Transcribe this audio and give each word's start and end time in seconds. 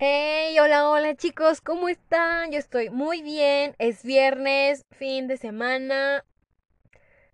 Hey, 0.00 0.56
hola, 0.60 0.88
hola 0.88 1.16
chicos, 1.16 1.60
¿cómo 1.60 1.88
están? 1.88 2.52
Yo 2.52 2.58
estoy 2.60 2.88
muy 2.88 3.20
bien. 3.20 3.74
Es 3.80 4.04
viernes, 4.04 4.84
fin 4.92 5.26
de 5.26 5.36
semana. 5.36 6.24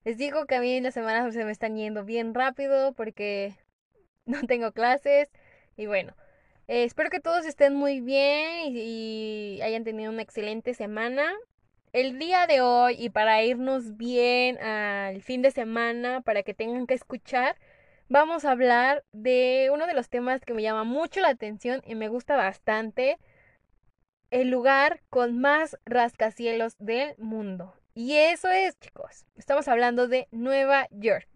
Les 0.02 0.16
digo 0.16 0.46
que 0.46 0.54
a 0.54 0.60
mí 0.62 0.80
las 0.80 0.94
semanas 0.94 1.34
se 1.34 1.44
me 1.44 1.52
están 1.52 1.76
yendo 1.76 2.06
bien 2.06 2.32
rápido 2.32 2.94
porque 2.94 3.54
no 4.24 4.40
tengo 4.44 4.72
clases. 4.72 5.28
Y 5.76 5.84
bueno, 5.84 6.14
eh, 6.66 6.84
espero 6.84 7.10
que 7.10 7.20
todos 7.20 7.44
estén 7.44 7.74
muy 7.74 8.00
bien 8.00 8.72
y 8.74 9.60
hayan 9.62 9.84
tenido 9.84 10.10
una 10.10 10.22
excelente 10.22 10.72
semana. 10.72 11.34
El 11.92 12.18
día 12.18 12.46
de 12.46 12.62
hoy 12.62 12.96
y 12.98 13.10
para 13.10 13.42
irnos 13.44 13.98
bien 13.98 14.56
al 14.58 15.20
fin 15.20 15.42
de 15.42 15.50
semana, 15.50 16.22
para 16.22 16.42
que 16.42 16.54
tengan 16.54 16.86
que 16.86 16.94
escuchar, 16.94 17.56
vamos 18.08 18.44
a 18.44 18.50
hablar 18.50 19.04
de 19.12 19.70
uno 19.72 19.86
de 19.86 19.94
los 19.94 20.08
temas 20.08 20.44
que 20.44 20.54
me 20.54 20.62
llama 20.62 20.84
mucho 20.84 21.20
la 21.20 21.28
atención 21.28 21.82
y 21.84 21.94
me 21.94 22.08
gusta 22.08 22.36
bastante, 22.36 23.18
el 24.30 24.50
lugar 24.50 25.00
con 25.10 25.38
más 25.38 25.76
rascacielos 25.84 26.76
del 26.78 27.14
mundo. 27.18 27.74
Y 27.94 28.14
eso 28.14 28.48
es, 28.50 28.78
chicos, 28.80 29.26
estamos 29.36 29.68
hablando 29.68 30.08
de 30.08 30.26
Nueva 30.32 30.88
York. 30.90 31.28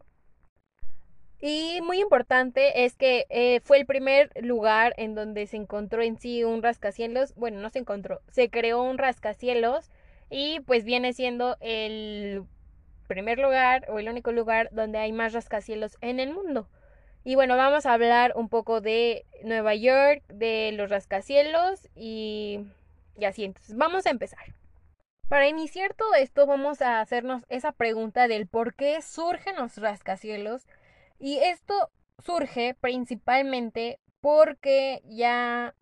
Y 1.41 1.81
muy 1.83 2.01
importante 2.01 2.85
es 2.85 2.97
que 2.97 3.27
eh, 3.31 3.61
fue 3.61 3.79
el 3.79 3.87
primer 3.87 4.33
lugar 4.43 4.93
en 4.97 5.15
donde 5.15 5.47
se 5.47 5.57
encontró 5.57 6.03
en 6.03 6.19
sí 6.19 6.43
un 6.43 6.63
rascacielos. 6.63 7.33
Bueno, 7.37 7.61
no 7.61 7.71
se 7.71 7.79
encontró, 7.79 8.21
se 8.29 8.51
creó 8.51 8.83
un 8.83 8.99
rascacielos 8.99 9.93
y 10.31 10.61
pues 10.61 10.85
viene 10.85 11.13
siendo 11.13 11.57
el 11.61 12.45
primer 13.09 13.41
lugar 13.41 13.87
o 13.89 13.99
el 13.99 14.09
único 14.09 14.31
lugar 14.31 14.69
donde 14.71 14.99
hay 14.99 15.13
más 15.13 15.33
rascacielos 15.33 15.97
en 16.01 16.21
el 16.21 16.33
mundo. 16.33 16.69
Y 17.25 17.35
bueno, 17.35 17.57
vamos 17.57 17.85
a 17.85 17.93
hablar 17.93 18.33
un 18.37 18.49
poco 18.49 18.81
de 18.81 19.27
Nueva 19.43 19.75
York, 19.75 20.23
de 20.29 20.71
los 20.73 20.89
rascacielos 20.89 21.89
y, 21.97 22.61
y 23.19 23.25
así. 23.25 23.45
Entonces, 23.45 23.77
vamos 23.77 24.07
a 24.07 24.11
empezar. 24.11 24.55
Para 25.29 25.49
iniciar 25.49 25.93
todo 25.95 26.15
esto, 26.15 26.47
vamos 26.47 26.81
a 26.81 27.01
hacernos 27.01 27.45
esa 27.49 27.73
pregunta 27.73 28.29
del 28.29 28.47
por 28.47 28.75
qué 28.75 29.03
surgen 29.03 29.57
los 29.57 29.77
rascacielos. 29.77 30.67
Y 31.19 31.39
esto 31.39 31.91
surge 32.19 32.75
principalmente 32.81 33.99
porque 34.21 35.03
ya 35.05 35.75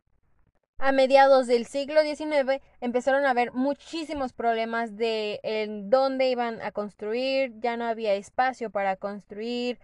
a 0.78 0.92
mediados 0.92 1.46
del 1.46 1.66
siglo 1.66 2.02
XIX 2.02 2.60
empezaron 2.80 3.24
a 3.24 3.30
haber 3.30 3.52
muchísimos 3.52 4.32
problemas 4.32 4.96
de 4.96 5.40
en 5.42 5.88
dónde 5.88 6.28
iban 6.28 6.60
a 6.60 6.70
construir, 6.70 7.52
ya 7.60 7.76
no 7.76 7.86
había 7.86 8.14
espacio 8.14 8.70
para 8.70 8.96
construir, 8.96 9.78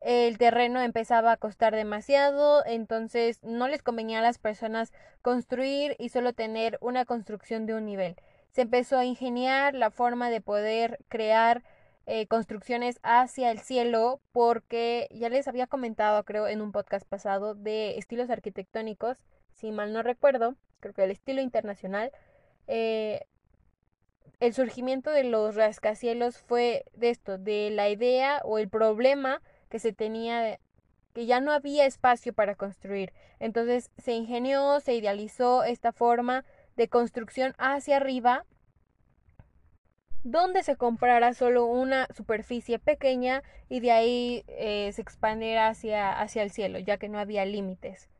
el 0.00 0.38
terreno 0.38 0.80
empezaba 0.80 1.32
a 1.32 1.36
costar 1.36 1.74
demasiado, 1.74 2.64
entonces 2.64 3.42
no 3.42 3.66
les 3.66 3.82
convenía 3.82 4.20
a 4.20 4.22
las 4.22 4.38
personas 4.38 4.92
construir 5.20 5.96
y 5.98 6.10
solo 6.10 6.32
tener 6.32 6.78
una 6.80 7.04
construcción 7.04 7.66
de 7.66 7.74
un 7.74 7.86
nivel. 7.86 8.14
Se 8.52 8.62
empezó 8.62 8.98
a 8.98 9.04
ingeniar 9.04 9.74
la 9.74 9.90
forma 9.90 10.30
de 10.30 10.40
poder 10.40 10.98
crear 11.08 11.64
eh, 12.06 12.28
construcciones 12.28 13.00
hacia 13.02 13.50
el 13.50 13.58
cielo 13.58 14.20
porque 14.30 15.08
ya 15.10 15.28
les 15.28 15.48
había 15.48 15.66
comentado 15.66 16.22
creo 16.24 16.46
en 16.46 16.60
un 16.60 16.70
podcast 16.70 17.04
pasado 17.06 17.56
de 17.56 17.98
estilos 17.98 18.30
arquitectónicos 18.30 19.18
si 19.56 19.72
mal 19.72 19.92
no 19.92 20.02
recuerdo, 20.02 20.54
creo 20.80 20.94
que 20.94 21.04
el 21.04 21.10
estilo 21.10 21.40
internacional, 21.40 22.12
eh, 22.66 23.26
el 24.38 24.54
surgimiento 24.54 25.10
de 25.10 25.24
los 25.24 25.54
rascacielos 25.54 26.38
fue 26.38 26.84
de 26.94 27.10
esto, 27.10 27.38
de 27.38 27.70
la 27.70 27.88
idea 27.88 28.40
o 28.44 28.58
el 28.58 28.68
problema 28.68 29.42
que 29.68 29.78
se 29.78 29.92
tenía 29.92 30.58
que 31.14 31.24
ya 31.24 31.40
no 31.40 31.50
había 31.52 31.86
espacio 31.86 32.34
para 32.34 32.56
construir. 32.56 33.14
Entonces 33.40 33.90
se 33.96 34.12
ingenió, 34.12 34.80
se 34.80 34.94
idealizó 34.94 35.64
esta 35.64 35.92
forma 35.92 36.44
de 36.76 36.88
construcción 36.88 37.54
hacia 37.56 37.96
arriba 37.96 38.44
donde 40.24 40.62
se 40.62 40.76
comprara 40.76 41.32
solo 41.32 41.64
una 41.66 42.08
superficie 42.14 42.78
pequeña 42.78 43.42
y 43.68 43.80
de 43.80 43.92
ahí 43.92 44.44
eh, 44.48 44.90
se 44.92 45.00
expandiera 45.00 45.68
hacia, 45.68 46.20
hacia 46.20 46.42
el 46.42 46.50
cielo, 46.50 46.80
ya 46.80 46.98
que 46.98 47.08
no 47.08 47.18
había 47.18 47.46
límites. 47.46 48.10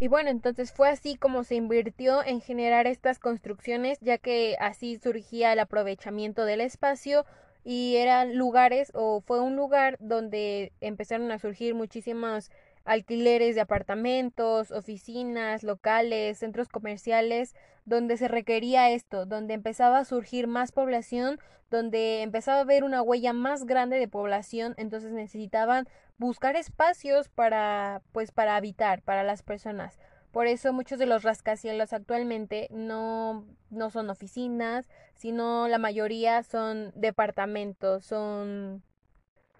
Y 0.00 0.08
bueno, 0.08 0.30
entonces 0.30 0.72
fue 0.72 0.88
así 0.88 1.16
como 1.16 1.44
se 1.44 1.54
invirtió 1.54 2.24
en 2.24 2.40
generar 2.40 2.86
estas 2.86 3.20
construcciones, 3.20 3.98
ya 4.00 4.18
que 4.18 4.56
así 4.58 4.98
surgía 4.98 5.52
el 5.52 5.60
aprovechamiento 5.60 6.44
del 6.44 6.60
espacio 6.60 7.24
y 7.64 7.96
eran 7.96 8.36
lugares 8.36 8.90
o 8.94 9.20
fue 9.20 9.40
un 9.40 9.56
lugar 9.56 9.96
donde 10.00 10.72
empezaron 10.80 11.30
a 11.30 11.38
surgir 11.38 11.74
muchísimos 11.74 12.50
alquileres 12.84 13.54
de 13.54 13.62
apartamentos, 13.62 14.72
oficinas, 14.72 15.62
locales, 15.62 16.38
centros 16.38 16.68
comerciales, 16.68 17.54
donde 17.86 18.16
se 18.16 18.28
requería 18.28 18.90
esto, 18.90 19.26
donde 19.26 19.54
empezaba 19.54 19.98
a 19.98 20.04
surgir 20.04 20.48
más 20.48 20.72
población, 20.72 21.38
donde 21.70 22.22
empezaba 22.22 22.58
a 22.58 22.62
haber 22.62 22.84
una 22.84 23.00
huella 23.00 23.32
más 23.32 23.64
grande 23.64 23.98
de 23.98 24.08
población, 24.08 24.74
entonces 24.76 25.12
necesitaban 25.12 25.88
buscar 26.18 26.56
espacios 26.56 27.28
para 27.28 28.02
pues 28.12 28.30
para 28.32 28.56
habitar 28.56 29.02
para 29.02 29.22
las 29.22 29.42
personas. 29.42 29.98
Por 30.34 30.48
eso 30.48 30.72
muchos 30.72 30.98
de 30.98 31.06
los 31.06 31.22
rascacielos 31.22 31.92
actualmente 31.92 32.66
no, 32.72 33.46
no 33.70 33.90
son 33.90 34.10
oficinas, 34.10 34.84
sino 35.14 35.68
la 35.68 35.78
mayoría 35.78 36.42
son 36.42 36.90
departamentos, 36.96 38.04
son 38.04 38.82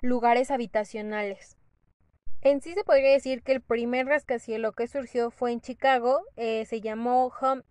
lugares 0.01 0.51
habitacionales. 0.51 1.57
En 2.43 2.61
sí 2.61 2.75
se 2.75 2.83
podría 2.83 3.13
decir 3.13 3.43
que 3.43 3.53
el 3.53 3.61
primer 3.61 4.07
rascacielos 4.07 4.75
que 4.75 4.89
surgió 4.89 5.31
fue 5.31 5.53
en 5.53 5.61
Chicago, 5.61 6.25
eh, 6.37 6.65
se 6.67 6.81
llamó 6.81 7.33
Home 7.41 7.63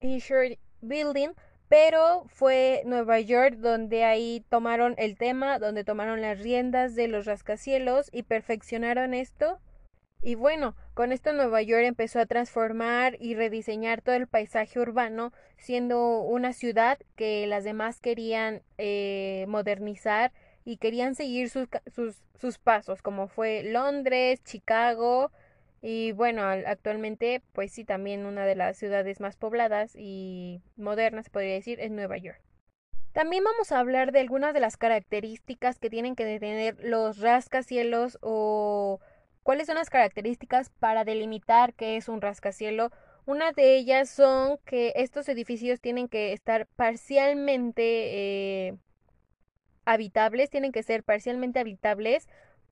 Insured 0.00 0.58
Building, 0.82 1.30
pero 1.68 2.24
fue 2.28 2.82
Nueva 2.86 3.20
York 3.20 3.56
donde 3.56 4.04
ahí 4.04 4.44
tomaron 4.48 4.94
el 4.98 5.16
tema, 5.16 5.58
donde 5.58 5.84
tomaron 5.84 6.20
las 6.22 6.40
riendas 6.40 6.94
de 6.94 7.08
los 7.08 7.26
rascacielos 7.26 8.08
y 8.12 8.22
perfeccionaron 8.22 9.14
esto. 9.14 9.60
Y 10.20 10.34
bueno, 10.34 10.74
con 10.94 11.12
esto 11.12 11.32
Nueva 11.32 11.62
York 11.62 11.84
empezó 11.84 12.18
a 12.18 12.26
transformar 12.26 13.16
y 13.20 13.34
rediseñar 13.34 14.02
todo 14.02 14.16
el 14.16 14.26
paisaje 14.26 14.80
urbano, 14.80 15.32
siendo 15.56 16.20
una 16.22 16.52
ciudad 16.52 16.98
que 17.14 17.46
las 17.46 17.62
demás 17.64 18.00
querían 18.00 18.62
eh, 18.78 19.44
modernizar 19.48 20.32
y 20.64 20.78
querían 20.78 21.14
seguir 21.14 21.50
sus, 21.50 21.68
sus, 21.86 22.16
sus 22.34 22.58
pasos, 22.58 23.00
como 23.00 23.28
fue 23.28 23.62
Londres, 23.62 24.42
Chicago, 24.42 25.30
y 25.80 26.12
bueno, 26.12 26.42
actualmente, 26.42 27.42
pues 27.52 27.72
sí, 27.72 27.84
también 27.84 28.26
una 28.26 28.44
de 28.44 28.56
las 28.56 28.76
ciudades 28.76 29.20
más 29.20 29.36
pobladas 29.36 29.94
y 29.96 30.60
modernas, 30.76 31.30
podría 31.30 31.54
decir, 31.54 31.78
es 31.80 31.90
Nueva 31.90 32.16
York. 32.18 32.40
También 33.12 33.42
vamos 33.44 33.72
a 33.72 33.78
hablar 33.78 34.12
de 34.12 34.20
algunas 34.20 34.54
de 34.54 34.60
las 34.60 34.76
características 34.76 35.78
que 35.78 35.90
tienen 35.90 36.14
que 36.14 36.38
tener 36.38 36.76
los 36.82 37.18
rascacielos 37.18 38.18
o 38.20 39.00
cuáles 39.42 39.66
son 39.66 39.76
las 39.76 39.90
características 39.90 40.70
para 40.78 41.04
delimitar 41.04 41.74
qué 41.74 41.96
es 41.96 42.08
un 42.08 42.20
rascacielo. 42.20 42.90
Una 43.24 43.52
de 43.52 43.76
ellas 43.76 44.08
son 44.08 44.58
que 44.64 44.92
estos 44.96 45.28
edificios 45.28 45.80
tienen 45.80 46.08
que 46.08 46.32
estar 46.32 46.66
parcialmente 46.76 47.82
eh, 48.68 48.76
habitables, 49.84 50.50
tienen 50.50 50.72
que 50.72 50.82
ser 50.82 51.02
parcialmente 51.02 51.58
habitables, 51.58 52.28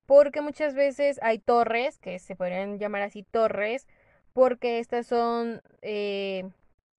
porque 0.07 0.41
muchas 0.41 0.73
veces 0.73 1.19
hay 1.21 1.37
torres, 1.37 1.99
que 1.99 2.17
se 2.17 2.35
podrían 2.35 2.79
llamar 2.79 3.03
así 3.03 3.21
torres, 3.21 3.87
porque 4.33 4.79
estas 4.79 5.05
son... 5.05 5.61
Eh, 5.83 6.49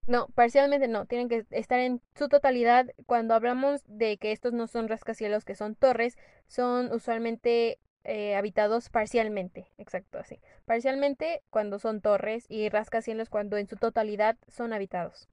no, 0.07 0.29
parcialmente 0.29 0.89
no, 0.89 1.05
tienen 1.07 1.29
que 1.29 1.45
estar 1.51 1.81
en 1.81 2.01
su 2.15 2.29
totalidad. 2.29 2.87
Cuando 3.07 3.35
hablamos 3.35 3.83
de 3.87 4.17
que 4.19 4.33
estos 4.33 4.53
no 4.53 4.67
son 4.67 4.89
rascacielos, 4.89 5.45
que 5.45 5.55
son 5.55 5.75
torres, 5.75 6.17
son 6.47 6.93
usualmente 6.93 7.79
eh, 8.05 8.37
habitados 8.37 8.89
parcialmente, 8.89 9.71
exacto, 9.77 10.19
así. 10.19 10.41
Parcialmente 10.65 11.43
cuando 11.51 11.79
son 11.79 12.01
torres 12.01 12.47
y 12.49 12.71
rascacielos 12.71 13.29
cuando 13.29 13.59
en 13.59 13.67
su 13.69 13.77
totalidad 13.77 14.37
son 14.49 14.73
habitados. 14.73 15.29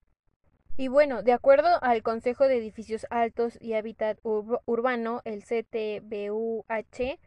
Y 0.77 0.89
bueno, 0.89 1.23
de 1.23 1.31
acuerdo 1.31 1.81
al 1.81 2.03
Consejo 2.03 2.47
de 2.49 2.57
Edificios 2.57 3.05
Altos 3.09 3.57
y 3.61 3.73
Hábitat 3.73 4.19
Urbano, 4.23 5.21
el 5.23 5.43
CTBUH, 5.43 7.17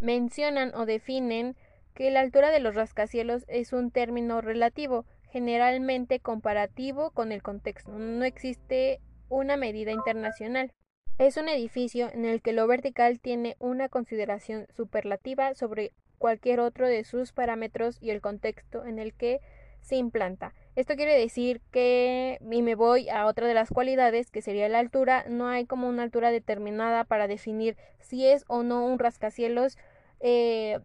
mencionan 0.00 0.74
o 0.74 0.86
definen 0.86 1.56
que 1.94 2.10
la 2.10 2.20
altura 2.20 2.50
de 2.50 2.60
los 2.60 2.74
rascacielos 2.74 3.44
es 3.48 3.72
un 3.72 3.90
término 3.90 4.40
relativo, 4.40 5.04
generalmente 5.30 6.20
comparativo 6.20 7.10
con 7.10 7.32
el 7.32 7.42
contexto. 7.42 7.92
No 7.92 8.24
existe 8.24 9.00
una 9.28 9.56
medida 9.56 9.92
internacional. 9.92 10.72
Es 11.18 11.36
un 11.36 11.48
edificio 11.48 12.10
en 12.12 12.24
el 12.24 12.40
que 12.40 12.52
lo 12.52 12.66
vertical 12.66 13.20
tiene 13.20 13.56
una 13.58 13.88
consideración 13.88 14.66
superlativa 14.74 15.54
sobre 15.54 15.92
cualquier 16.18 16.60
otro 16.60 16.88
de 16.88 17.04
sus 17.04 17.32
parámetros 17.32 17.98
y 18.00 18.10
el 18.10 18.20
contexto 18.20 18.84
en 18.84 18.98
el 18.98 19.14
que 19.14 19.40
se 19.80 19.96
implanta. 19.96 20.54
Esto 20.76 20.94
quiere 20.94 21.18
decir 21.18 21.60
que, 21.70 22.38
y 22.50 22.62
me 22.62 22.74
voy 22.74 23.08
a 23.08 23.26
otra 23.26 23.46
de 23.46 23.54
las 23.54 23.70
cualidades, 23.70 24.30
que 24.30 24.42
sería 24.42 24.68
la 24.68 24.78
altura, 24.78 25.24
no 25.28 25.48
hay 25.48 25.66
como 25.66 25.88
una 25.88 26.02
altura 26.02 26.30
determinada 26.30 27.04
para 27.04 27.26
definir 27.26 27.76
si 27.98 28.26
es 28.26 28.44
o 28.48 28.62
no 28.62 28.84
un 28.86 28.98
rascacielos. 28.98 29.76
Eh, 30.20 30.78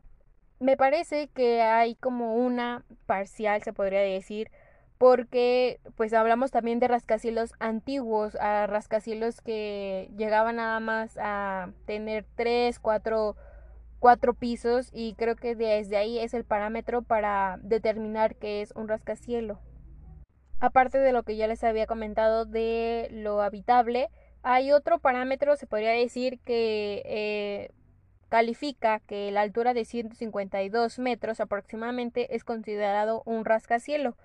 me 0.60 0.78
parece 0.78 1.28
que 1.28 1.62
hay 1.62 1.96
como 1.96 2.36
una 2.36 2.86
parcial, 3.06 3.62
se 3.62 3.74
podría 3.74 4.00
decir, 4.00 4.50
porque 4.98 5.80
pues 5.96 6.14
hablamos 6.14 6.52
también 6.52 6.80
de 6.80 6.88
rascacielos 6.88 7.54
antiguos, 7.60 8.36
a 8.36 8.66
rascacielos 8.68 9.42
que 9.42 10.10
llegaban 10.18 10.56
nada 10.56 10.80
más 10.80 11.18
a 11.22 11.72
tener 11.86 12.26
tres, 12.36 12.80
cuatro, 12.80 13.36
cuatro 14.00 14.34
pisos 14.34 14.90
y 14.94 15.14
creo 15.16 15.36
que 15.36 15.56
desde 15.56 15.98
ahí 15.98 16.20
es 16.20 16.34
el 16.34 16.46
parámetro 16.46 17.02
para 17.02 17.60
determinar 17.62 18.36
qué 18.36 18.62
es 18.62 18.72
un 18.72 18.88
rascacielos. 18.88 19.60
Aparte 20.62 20.98
de 20.98 21.12
lo 21.12 21.24
que 21.24 21.36
ya 21.36 21.48
les 21.48 21.64
había 21.66 21.86
comentado 21.86 22.46
de 22.46 23.10
lo 23.12 23.42
habitable, 23.42 24.10
hay 24.42 24.72
otro 24.72 25.00
parámetro, 25.00 25.58
se 25.58 25.68
podría 25.68 25.92
decir, 25.92 26.40
que 26.40 27.04
eh, 27.06 27.72
califica 28.36 29.00
que 29.00 29.32
la 29.32 29.40
altura 29.40 29.74
de 29.74 29.86
152 29.86 31.00
metros 31.00 31.40
aproximadamente 31.40 32.36
es 32.36 32.44
considerado 32.44 33.24
un 33.26 33.46
rascacielos 33.46 34.16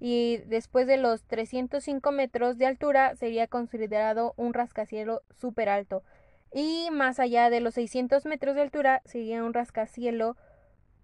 y 0.00 0.38
después 0.38 0.88
de 0.88 0.96
los 0.96 1.22
305 1.22 2.10
metros 2.10 2.58
de 2.58 2.66
altura 2.66 3.14
sería 3.14 3.46
considerado 3.46 4.34
un 4.36 4.54
rascacielos 4.54 5.20
súper 5.38 5.68
alto 5.68 6.02
y 6.52 6.88
más 6.90 7.20
allá 7.20 7.48
de 7.48 7.60
los 7.60 7.74
600 7.74 8.26
metros 8.26 8.56
de 8.56 8.62
altura 8.62 9.02
sería 9.04 9.44
un 9.44 9.54
rascacielos 9.54 10.34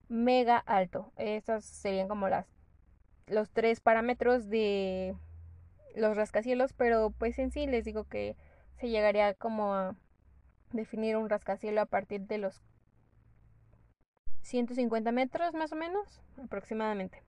mega 0.09 0.59
alto. 0.59 1.13
Estos 1.19 1.65
serían 1.65 2.09
como 2.09 2.29
las 2.29 2.47
los 3.29 3.49
tres 3.51 3.79
parámetros 3.79 4.49
de 4.49 5.15
los 5.95 6.17
rascacielos, 6.17 6.73
pero 6.73 7.13
pues 7.17 7.39
en 7.39 7.53
sí 7.53 7.69
les 7.69 7.85
digo 7.85 8.09
que 8.09 8.35
se 8.81 8.89
llegaría 8.89 9.35
como 9.35 9.73
a 9.73 9.95
definir 10.77 11.17
un 11.17 11.29
rascacielos 11.29 11.83
a 11.83 11.87
partir 11.87 12.23
de 12.23 12.39
los 12.39 12.63
150 14.43 15.11
metros 15.13 15.55
más 15.55 15.73
o 15.73 15.77
menos 15.77 16.23
aproximadamente. 16.43 17.23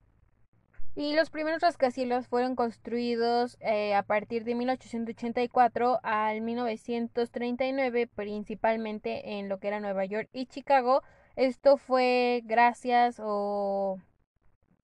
Y 0.94 1.14
los 1.14 1.30
primeros 1.30 1.62
rascacielos 1.62 2.26
fueron 2.26 2.56
construidos 2.56 3.56
eh, 3.60 3.94
a 3.94 4.02
partir 4.02 4.42
de 4.42 4.56
1884 4.56 6.00
al 6.02 6.40
1939, 6.40 8.08
principalmente 8.08 9.38
en 9.38 9.48
lo 9.48 9.60
que 9.60 9.68
era 9.68 9.78
Nueva 9.78 10.04
York 10.06 10.28
y 10.32 10.46
Chicago. 10.46 11.02
Esto 11.36 11.76
fue 11.76 12.42
gracias 12.44 13.20
o... 13.22 14.00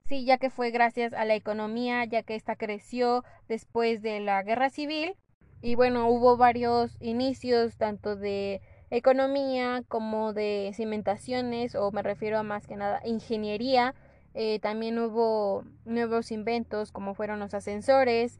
Sí, 0.05 0.23
ya 0.23 0.37
que 0.37 0.49
fue 0.49 0.71
gracias 0.71 1.11
a 1.13 1.25
la 1.25 1.35
economía, 1.35 2.05
ya 2.05 2.23
que 2.23 2.35
esta 2.35 2.55
creció 2.55 3.25
después 3.49 4.01
de 4.01 4.21
la 4.21 4.41
guerra 4.43 4.69
civil 4.69 5.17
y 5.65 5.73
bueno, 5.73 6.09
hubo 6.09 6.37
varios 6.37 6.95
inicios, 7.01 7.75
tanto 7.75 8.15
de 8.15 8.61
economía 8.91 9.83
como 9.87 10.31
de 10.31 10.71
cimentaciones, 10.75 11.73
o 11.73 11.91
me 11.91 12.03
refiero 12.03 12.37
a 12.37 12.43
más 12.43 12.67
que 12.67 12.75
nada 12.75 13.01
ingeniería. 13.03 13.95
Eh, 14.35 14.59
también 14.59 14.99
hubo 14.99 15.63
nuevos 15.83 16.31
inventos 16.31 16.91
como 16.91 17.15
fueron 17.15 17.39
los 17.39 17.55
ascensores. 17.55 18.39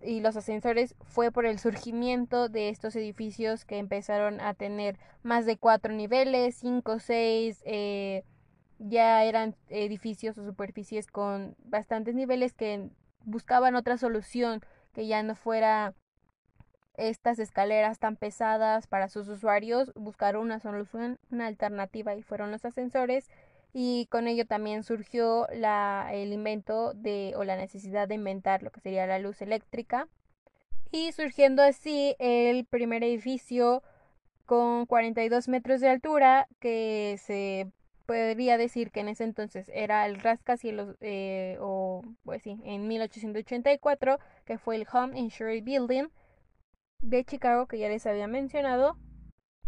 Y 0.00 0.20
los 0.20 0.34
ascensores 0.34 0.94
fue 1.02 1.30
por 1.32 1.44
el 1.44 1.58
surgimiento 1.58 2.48
de 2.48 2.70
estos 2.70 2.96
edificios 2.96 3.66
que 3.66 3.76
empezaron 3.76 4.40
a 4.40 4.54
tener 4.54 4.98
más 5.22 5.44
de 5.44 5.58
cuatro 5.58 5.92
niveles, 5.92 6.54
cinco, 6.54 6.98
seis, 6.98 7.60
eh, 7.66 8.24
ya 8.78 9.22
eran 9.24 9.54
edificios 9.68 10.38
o 10.38 10.46
superficies 10.46 11.08
con 11.08 11.56
bastantes 11.62 12.14
niveles 12.14 12.54
que 12.54 12.88
buscaban 13.22 13.76
otra 13.76 13.98
solución 13.98 14.62
que 14.94 15.06
ya 15.06 15.22
no 15.22 15.36
fuera 15.36 15.94
estas 17.08 17.38
escaleras 17.38 17.98
tan 17.98 18.16
pesadas 18.16 18.86
para 18.86 19.08
sus 19.08 19.28
usuarios, 19.28 19.92
buscaron 19.94 20.42
una 20.42 20.60
solución, 20.60 21.18
una 21.30 21.46
alternativa 21.46 22.14
y 22.14 22.22
fueron 22.22 22.50
los 22.50 22.64
ascensores 22.64 23.28
y 23.72 24.06
con 24.06 24.28
ello 24.28 24.46
también 24.46 24.82
surgió 24.84 25.48
el 25.48 26.32
invento 26.32 26.92
de 26.94 27.32
o 27.36 27.44
la 27.44 27.56
necesidad 27.56 28.06
de 28.06 28.14
inventar 28.14 28.62
lo 28.62 28.70
que 28.70 28.80
sería 28.80 29.06
la 29.06 29.18
luz 29.18 29.42
eléctrica 29.42 30.08
y 30.90 31.12
surgiendo 31.12 31.62
así 31.62 32.14
el 32.18 32.66
primer 32.66 33.02
edificio 33.02 33.82
con 34.46 34.86
42 34.86 35.48
metros 35.48 35.80
de 35.80 35.88
altura 35.88 36.46
que 36.60 37.16
se 37.18 37.66
podría 38.06 38.58
decir 38.58 38.90
que 38.90 39.00
en 39.00 39.08
ese 39.08 39.24
entonces 39.24 39.70
era 39.74 40.06
el 40.06 40.20
rascacielos 40.20 40.96
eh, 41.00 41.56
o 41.60 42.02
pues 42.24 42.42
sí 42.42 42.60
en 42.64 42.86
1884 42.86 44.18
que 44.44 44.58
fue 44.58 44.76
el 44.76 44.86
Home 44.92 45.18
Insurance 45.18 45.62
Building 45.62 46.08
de 47.02 47.24
Chicago 47.24 47.66
que 47.66 47.78
ya 47.78 47.88
les 47.88 48.06
había 48.06 48.26
mencionado, 48.26 48.96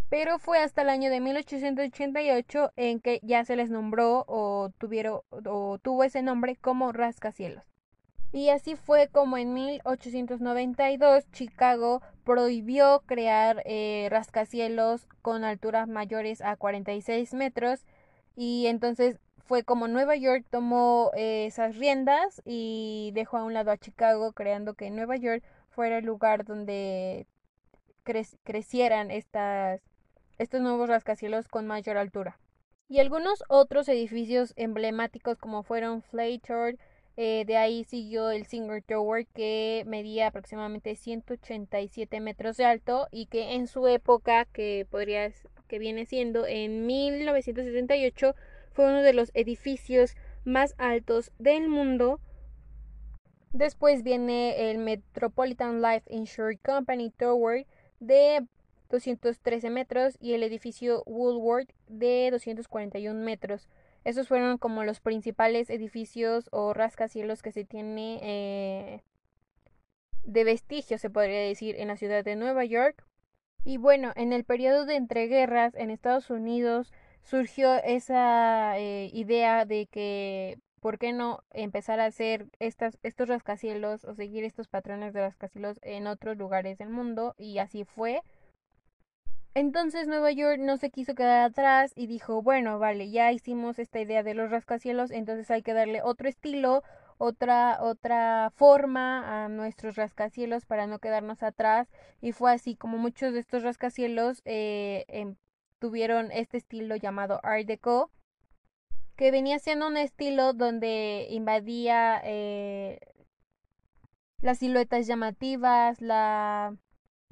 pero 0.09 0.39
fue 0.39 0.59
hasta 0.59 0.83
el 0.83 0.89
año 0.89 1.11
de 1.11 1.21
1888 1.21 2.73
en 2.77 3.01
que 3.01 3.21
ya 3.23 3.45
se 3.45 3.57
les 3.57 3.71
nombró 3.71 4.25
o 4.29 4.71
tuvieron 4.79 5.21
o 5.31 5.79
tuvo 5.79 6.05
ese 6.05 6.23
nombre 6.23 6.57
como 6.57 6.93
rascacielos. 6.93 7.65
Y 8.33 8.49
así 8.49 8.75
fue 8.75 9.09
como 9.09 9.39
en 9.39 9.55
1892 9.55 11.31
Chicago 11.31 12.03
prohibió 12.25 13.03
crear 13.07 13.63
eh, 13.65 14.09
rascacielos 14.11 15.07
con 15.23 15.45
alturas 15.45 15.87
mayores 15.87 16.41
a 16.41 16.57
46 16.57 17.33
metros 17.35 17.87
y 18.35 18.67
entonces 18.67 19.21
fue 19.39 19.63
como 19.63 19.87
Nueva 19.87 20.17
York 20.17 20.45
tomó 20.51 21.13
eh, 21.15 21.47
esas 21.47 21.77
riendas 21.77 22.43
y 22.45 23.13
dejó 23.15 23.37
a 23.37 23.45
un 23.45 23.55
lado 23.55 23.71
a 23.71 23.79
Chicago 23.79 24.33
creando 24.33 24.75
que 24.75 24.91
Nueva 24.91 25.17
York 25.17 25.45
fuera 25.75 25.99
el 25.99 26.05
lugar 26.05 26.45
donde 26.45 27.27
crecieran 28.45 29.11
estos 29.11 30.61
nuevos 30.61 30.89
rascacielos 30.89 31.49
con 31.49 31.67
mayor 31.67 31.97
altura. 31.97 32.39
Y 32.89 33.01
algunos 33.01 33.43
otros 33.49 33.89
edificios 33.89 34.53
emblemáticos 34.57 35.39
como 35.39 35.63
fueron 35.63 36.03
Flator, 36.03 36.77
eh, 37.17 37.45
de 37.47 37.57
ahí 37.57 37.85
siguió 37.85 38.31
el 38.31 38.47
Singer 38.47 38.83
Tower 38.83 39.27
que 39.27 39.85
medía 39.87 40.27
aproximadamente 40.27 40.95
187 40.97 42.21
metros 42.21 42.57
de 42.57 42.65
alto 42.65 43.09
y 43.11 43.27
que 43.27 43.55
en 43.55 43.67
su 43.67 43.87
época, 43.87 44.45
que 44.47 44.87
podría 44.91 45.33
que 45.69 45.79
viene 45.79 46.05
siendo 46.07 46.47
en 46.47 46.87
1978, 46.87 48.35
fue 48.73 48.87
uno 48.87 49.03
de 49.03 49.15
los 49.15 49.31
edificios 49.35 50.15
más 50.45 50.75
altos 50.77 51.33
del 51.39 51.69
mundo 51.69 52.21
Después 53.55 54.03
viene 54.03 54.69
el 54.69 54.79
Metropolitan 54.79 55.81
Life 55.81 56.13
Insurance 56.13 56.61
Company 56.61 57.11
Tower 57.11 57.69
de 58.01 58.45
213 58.91 59.71
metros 59.71 60.17
y 60.21 60.33
el 60.33 60.43
edificio 60.43 61.05
Woolworth 61.07 61.71
de 61.87 62.31
241 62.33 63.25
metros. 63.25 63.69
Esos 64.03 64.27
fueron 64.27 64.59
como 64.59 64.83
los 64.83 64.99
principales 64.99 65.71
edificios 65.71 66.49
o 66.51 66.75
rascacielos 66.75 67.43
que 67.43 67.53
se 67.53 67.65
tiene 67.65 68.19
eh, 68.23 69.03
de 70.25 70.43
vestigio, 70.43 70.99
se 70.99 71.09
podría 71.09 71.39
decir, 71.39 71.77
en 71.79 71.87
la 71.87 71.97
ciudad 71.97 72.25
de 72.25 72.35
Nueva 72.35 72.65
York. 72.65 73.07
Y 73.65 73.77
bueno, 73.77 74.13
en 74.17 74.33
el 74.33 74.43
periodo 74.43 74.85
de 74.85 74.97
entreguerras 74.97 75.77
en 75.77 75.91
Estados 75.91 76.29
Unidos 76.29 76.93
surgió 77.23 77.77
esa 77.85 78.77
eh, 78.81 79.11
idea 79.13 79.65
de 79.65 79.87
que 79.87 80.59
¿por 80.85 80.99
qué 80.99 81.15
no 81.15 81.43
empezar 81.51 81.99
a 81.99 82.05
hacer 82.05 82.51
estos 82.59 83.27
rascacielos 83.27 84.05
o 84.05 84.15
seguir 84.15 84.45
estos 84.45 84.69
patrones 84.69 85.15
de 85.15 85.23
rascacielos 85.23 85.79
en 85.81 86.07
otros 86.07 86.37
lugares 86.37 86.77
del 86.77 86.91
mundo? 86.91 87.35
Y 87.39 87.57
así 87.57 87.85
fue. 87.85 88.21
Entonces 89.55 90.09
Nueva 90.09 90.31
York 90.31 90.59
no 90.61 90.77
se 90.77 90.91
quiso 90.91 91.15
quedar 91.15 91.41
atrás 91.41 91.95
y 91.97 92.07
dijo, 92.07 92.43
bueno, 92.43 92.79
vale, 92.79 93.11
ya 93.11 93.33
hicimos 93.33 93.79
esta 93.79 93.99
idea 93.99 94.23
de 94.23 94.35
los 94.35 94.51
rascacielos, 94.51 95.11
entonces 95.11 95.51
hay 95.51 95.63
que 95.63 95.73
darle 95.73 96.03
otro 96.03 96.29
estilo, 96.29 96.83
otra, 97.17 97.79
otra 97.81 98.53
forma 98.55 99.45
a 99.45 99.49
nuestros 99.49 99.97
rascacielos 99.97 100.67
para 100.67 100.87
no 100.87 100.99
quedarnos 100.99 101.43
atrás. 101.43 101.89
Y 102.21 102.33
fue 102.33 102.53
así 102.53 102.77
como 102.77 102.99
muchos 102.99 103.33
de 103.33 103.41
estos 103.41 103.63
rascacielos 103.63 104.43
eh, 104.45 105.07
em, 105.09 105.37
tuvieron 105.79 106.31
este 106.31 106.59
estilo 106.59 106.97
llamado 106.97 107.41
Art 107.43 107.65
Deco 107.65 108.11
que 109.17 109.31
venía 109.31 109.59
siendo 109.59 109.87
un 109.87 109.97
estilo 109.97 110.53
donde 110.53 111.27
invadía 111.31 112.21
eh, 112.25 112.99
las 114.41 114.59
siluetas 114.59 115.07
llamativas, 115.07 116.01
la, 116.01 116.77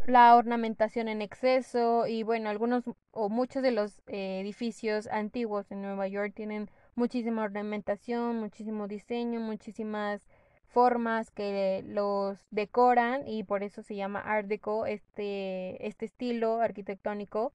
la 0.06 0.36
ornamentación 0.36 1.08
en 1.08 1.22
exceso 1.22 2.06
y 2.06 2.22
bueno, 2.22 2.48
algunos 2.50 2.84
o 3.10 3.28
muchos 3.28 3.62
de 3.62 3.72
los 3.72 4.00
eh, 4.06 4.40
edificios 4.40 5.06
antiguos 5.08 5.70
en 5.70 5.82
Nueva 5.82 6.08
York 6.08 6.32
tienen 6.34 6.70
muchísima 6.94 7.42
ornamentación, 7.42 8.38
muchísimo 8.38 8.88
diseño, 8.88 9.40
muchísimas 9.40 10.26
formas 10.66 11.30
que 11.30 11.84
los 11.86 12.38
decoran 12.50 13.28
y 13.28 13.44
por 13.44 13.62
eso 13.62 13.82
se 13.82 13.94
llama 13.94 14.20
Art 14.20 14.46
Deco 14.46 14.86
este, 14.86 15.86
este 15.86 16.06
estilo 16.06 16.60
arquitectónico 16.60 17.52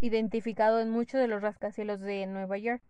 identificado 0.00 0.80
en 0.80 0.90
muchos 0.90 1.20
de 1.20 1.28
los 1.28 1.42
rascacielos 1.42 2.00
de 2.00 2.26
Nueva 2.26 2.58
York. 2.58 2.82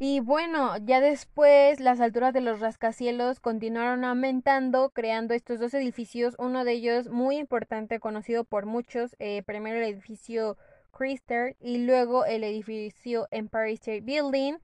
Y 0.00 0.20
bueno, 0.20 0.76
ya 0.76 1.00
después 1.00 1.80
las 1.80 2.00
alturas 2.00 2.32
de 2.32 2.40
los 2.40 2.60
rascacielos 2.60 3.40
continuaron 3.40 4.04
aumentando, 4.04 4.90
creando 4.90 5.34
estos 5.34 5.58
dos 5.58 5.74
edificios, 5.74 6.36
uno 6.38 6.64
de 6.64 6.72
ellos 6.72 7.08
muy 7.08 7.36
importante, 7.36 7.98
conocido 7.98 8.44
por 8.44 8.64
muchos, 8.64 9.16
eh, 9.18 9.42
primero 9.42 9.78
el 9.78 9.84
edificio 9.92 10.56
Christer 10.92 11.56
y 11.58 11.78
luego 11.78 12.24
el 12.24 12.44
edificio 12.44 13.26
Empire 13.32 13.72
State 13.72 14.02
Building, 14.02 14.58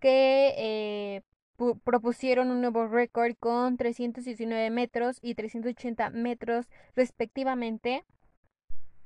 que 0.00 0.54
eh, 0.56 1.22
propusieron 1.84 2.50
un 2.50 2.60
nuevo 2.60 2.88
récord 2.88 3.36
con 3.38 3.76
319 3.76 4.70
metros 4.70 5.18
y 5.22 5.36
380 5.36 6.10
metros 6.10 6.66
respectivamente. 6.96 8.04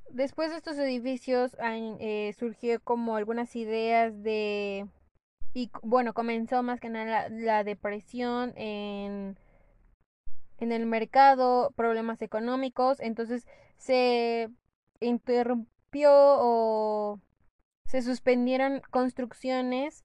Después 0.09 0.51
de 0.51 0.57
estos 0.57 0.79
edificios 0.79 1.57
eh, 1.61 2.35
surgió 2.39 2.81
como 2.81 3.17
algunas 3.17 3.55
ideas 3.55 4.23
de 4.23 4.87
y 5.55 5.71
bueno, 5.83 6.13
comenzó 6.13 6.63
más 6.65 6.81
que 6.81 6.91
nada 6.91 7.29
la, 7.31 7.63
depresión 7.65 8.53
en, 8.57 9.39
en 10.59 10.73
el 10.73 10.85
mercado, 10.85 11.73
problemas 11.77 12.21
económicos, 12.23 12.99
entonces 13.01 13.47
se 13.77 14.51
interrumpió 15.01 16.11
o 16.13 17.21
se 17.87 18.03
suspendieron 18.03 18.83
construcciones 18.91 20.03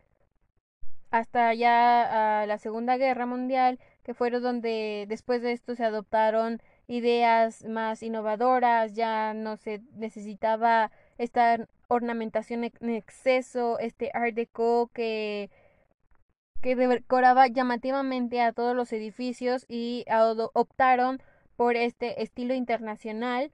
hasta 1.10 1.54
ya 1.56 2.46
la 2.48 2.58
Segunda 2.60 2.98
Guerra 2.98 3.26
Mundial, 3.26 3.80
que 4.04 4.14
fueron 4.14 4.44
donde 4.44 5.06
después 5.10 5.42
de 5.42 5.54
esto 5.54 5.76
se 5.76 5.84
adoptaron 5.84 6.62
ideas 6.88 7.66
más 7.66 8.04
innovadoras, 8.04 8.94
ya 8.94 9.34
no 9.34 9.58
se 9.58 9.82
necesitaba 9.94 10.92
esta 11.18 11.68
ornamentación 11.90 12.64
en 12.64 12.90
exceso, 12.90 13.78
este 13.80 14.12
art 14.14 14.34
deco 14.34 14.90
que 14.94 15.50
que 16.62 16.76
decoraba 16.76 17.48
llamativamente 17.48 18.42
a 18.42 18.52
todos 18.52 18.76
los 18.76 18.92
edificios 18.92 19.66
y 19.70 20.06
optaron 20.54 21.22
por 21.56 21.76
este 21.76 22.22
estilo 22.22 22.54
internacional 22.54 23.52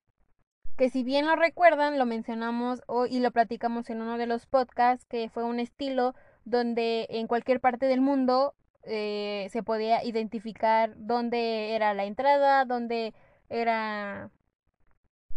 que 0.78 0.90
si 0.90 1.04
bien 1.04 1.26
lo 1.28 1.36
recuerdan 1.36 2.00
lo 2.00 2.06
mencionamos 2.06 2.82
hoy 2.88 3.10
y 3.12 3.20
lo 3.20 3.32
platicamos 3.32 3.90
en 3.90 4.02
uno 4.02 4.18
de 4.18 4.26
los 4.26 4.46
podcasts 4.48 5.06
que 5.06 5.30
fue 5.30 5.44
un 5.44 5.60
estilo 5.60 6.16
donde 6.46 7.08
en 7.10 7.28
cualquier 7.28 7.60
parte 7.60 7.86
del 7.86 8.02
mundo 8.02 8.56
eh, 8.84 9.48
se 9.52 9.64
podía 9.64 10.04
identificar 10.04 10.94
dónde 10.98 11.76
era 11.76 11.94
la 11.94 12.06
entrada, 12.06 12.66
dónde 12.66 13.14
era 13.50 14.30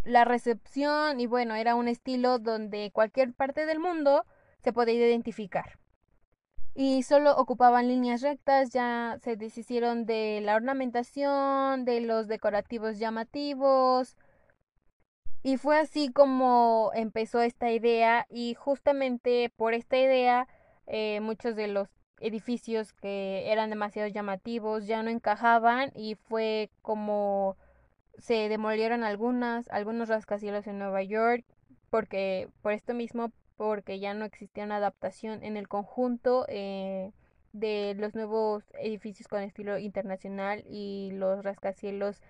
la 0.04 0.24
recepción 0.24 1.20
y 1.20 1.26
bueno, 1.26 1.54
era 1.54 1.74
un 1.74 1.88
estilo 1.88 2.38
donde 2.38 2.90
cualquier 2.92 3.32
parte 3.32 3.66
del 3.66 3.78
mundo 3.78 4.24
se 4.62 4.72
podía 4.72 4.94
identificar. 4.94 5.78
Y 6.74 7.02
solo 7.02 7.36
ocupaban 7.36 7.88
líneas 7.88 8.22
rectas, 8.22 8.70
ya 8.70 9.18
se 9.22 9.36
deshicieron 9.36 10.06
de 10.06 10.40
la 10.42 10.54
ornamentación, 10.54 11.84
de 11.84 12.00
los 12.00 12.28
decorativos 12.28 12.98
llamativos. 12.98 14.16
Y 15.42 15.56
fue 15.56 15.78
así 15.78 16.12
como 16.12 16.92
empezó 16.94 17.40
esta 17.40 17.70
idea 17.72 18.26
y 18.30 18.54
justamente 18.54 19.52
por 19.56 19.74
esta 19.74 19.98
idea 19.98 20.46
eh, 20.86 21.20
muchos 21.20 21.56
de 21.56 21.68
los 21.68 21.88
edificios 22.20 22.92
que 22.92 23.50
eran 23.50 23.70
demasiado 23.70 24.08
llamativos 24.08 24.86
ya 24.86 25.02
no 25.02 25.10
encajaban 25.10 25.92
y 25.94 26.14
fue 26.14 26.70
como 26.82 27.56
se 28.18 28.48
demolieron 28.48 29.04
algunas, 29.04 29.68
algunos 29.70 30.08
rascacielos 30.08 30.66
en 30.66 30.78
Nueva 30.78 31.02
York, 31.02 31.44
porque 31.90 32.48
por 32.62 32.72
esto 32.72 32.94
mismo, 32.94 33.32
porque 33.56 33.98
ya 33.98 34.14
no 34.14 34.24
existía 34.24 34.64
una 34.64 34.76
adaptación 34.76 35.42
en 35.42 35.56
el 35.56 35.68
conjunto 35.68 36.44
eh, 36.48 37.12
de 37.52 37.94
los 37.96 38.14
nuevos 38.14 38.64
edificios 38.80 39.28
con 39.28 39.42
estilo 39.42 39.78
internacional 39.78 40.64
y 40.68 41.10
los 41.12 41.44
rascacielos 41.44 42.20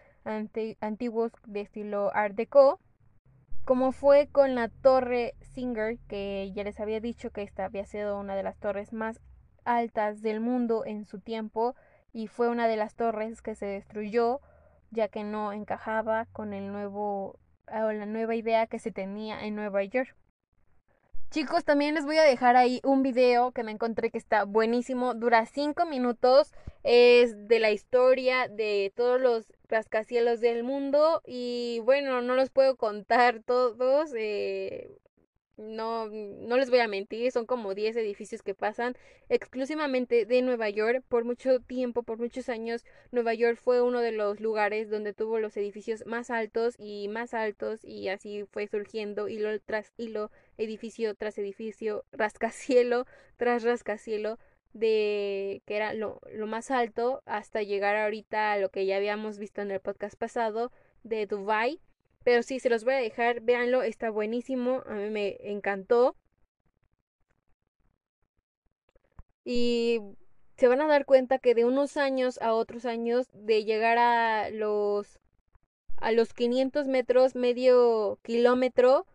antiguos 0.81 1.33
de 1.47 1.63
estilo 1.63 2.15
Art 2.15 2.35
Deco, 2.35 2.81
como 3.65 3.93
fue 3.93 4.29
con 4.29 4.55
la 4.55 4.69
torre 4.69 5.35
Singer, 5.41 5.99
que 6.09 6.51
ya 6.55 6.65
les 6.65 6.81
había 6.81 7.01
dicho 7.01 7.31
que 7.31 7.43
esta 7.43 7.67
había 7.67 7.85
sido 7.85 8.19
una 8.19 8.35
de 8.35 8.43
las 8.43 8.59
torres 8.59 8.93
más 8.93 9.21
altas 9.65 10.23
del 10.23 10.41
mundo 10.41 10.85
en 10.87 11.05
su 11.05 11.21
tiempo 11.21 11.75
y 12.13 12.27
fue 12.27 12.49
una 12.49 12.67
de 12.67 12.77
las 12.77 12.95
torres 12.95 13.43
que 13.43 13.55
se 13.55 13.67
destruyó 13.67 14.41
ya 14.91 15.09
que 15.09 15.25
no 15.25 15.53
encajaba 15.53 16.27
con 16.33 16.53
el 16.53 16.73
nuevo 16.73 17.39
o 17.67 17.93
la 17.93 18.07
nueva 18.07 18.35
idea 18.35 18.67
que 18.67 18.79
se 18.79 18.91
tenía 18.91 19.45
en 19.45 19.55
Nueva 19.55 19.85
York. 19.85 20.15
Chicos, 21.31 21.63
también 21.65 21.95
les 21.95 22.07
voy 22.07 22.17
a 22.17 22.23
dejar 22.23 22.57
ahí 22.57 22.81
un 22.85 23.03
video 23.03 23.53
que 23.53 23.63
me 23.63 23.71
encontré 23.71 24.11
que 24.11 24.17
está 24.17 24.45
buenísimo, 24.45 25.13
dura 25.13 25.45
5 25.45 25.85
minutos, 25.85 26.55
es 26.85 27.49
de 27.49 27.59
la 27.59 27.71
historia 27.71 28.49
de 28.49 28.95
todos 28.97 29.21
los 29.21 29.53
rascacielos 29.69 30.41
del 30.41 30.65
mundo 30.65 31.21
y 31.27 31.81
bueno, 31.85 32.23
no 32.23 32.35
los 32.35 32.49
puedo 32.49 32.77
contar 32.77 33.43
todos, 33.45 34.15
eh, 34.17 34.91
no, 35.59 36.07
no 36.09 36.57
les 36.57 36.71
voy 36.71 36.79
a 36.79 36.89
mentir, 36.89 37.31
son 37.33 37.45
como 37.45 37.75
10 37.75 37.97
edificios 37.97 38.43
que 38.43 38.55
pasan 38.55 38.97
exclusivamente 39.29 40.25
de 40.25 40.41
Nueva 40.41 40.71
York. 40.71 41.05
Por 41.09 41.25
mucho 41.25 41.61
tiempo, 41.61 42.05
por 42.05 42.19
muchos 42.19 42.49
años, 42.49 42.85
Nueva 43.11 43.35
York 43.35 43.59
fue 43.63 43.83
uno 43.83 44.01
de 44.01 44.13
los 44.13 44.41
lugares 44.41 44.89
donde 44.89 45.13
tuvo 45.13 45.41
los 45.41 45.57
edificios 45.57 46.07
más 46.07 46.31
altos 46.31 46.77
y 46.79 47.09
más 47.09 47.35
altos 47.35 47.85
y 47.85 48.09
así 48.09 48.45
fue 48.51 48.69
surgiendo 48.69 49.29
hilo 49.29 49.59
tras 49.61 49.93
hilo, 49.97 50.31
edificio 50.57 51.15
tras 51.15 51.37
edificio, 51.39 52.05
rascacielo 52.13 53.05
tras 53.37 53.65
rascacielo 53.65 54.39
de 54.73 55.63
que 55.67 55.77
era 55.77 55.93
lo, 55.93 56.21
lo 56.33 56.47
más 56.47 56.71
alto 56.71 57.23
hasta 57.27 57.63
llegar 57.63 57.97
ahorita 57.97 58.53
a 58.53 58.59
lo 58.59 58.69
que 58.71 58.87
ya 58.87 58.97
habíamos 58.97 59.39
visto 59.39 59.61
en 59.61 59.71
el 59.73 59.81
podcast 59.81 60.17
pasado 60.17 60.71
de 61.03 61.27
Dubai 61.27 61.81
pero 62.29 62.43
sí, 62.43 62.61
se 62.61 62.69
los 62.69 62.85
voy 62.85 62.93
a 62.93 62.99
dejar, 62.99 63.41
véanlo, 63.41 63.83
está 63.83 64.11
buenísimo, 64.11 64.83
a 64.85 64.93
mí 64.93 65.09
me 65.09 65.39
encantó. 65.41 66.15
Y 69.47 70.01
se 70.59 70.69
van 70.69 70.83
a 70.83 70.87
dar 70.87 71.07
cuenta 71.07 71.39
que 71.39 71.55
de 71.55 71.65
unos 71.65 71.97
años 71.97 72.39
a 72.43 72.53
otros 72.53 72.85
años, 72.85 73.29
de 73.33 73.65
llegar 73.65 73.97
a 73.97 74.51
los 74.51 75.21
a 75.97 76.13
los 76.13 76.35
500 76.35 76.87
metros, 76.87 77.35
medio 77.35 78.19
kilómetro 78.23 79.07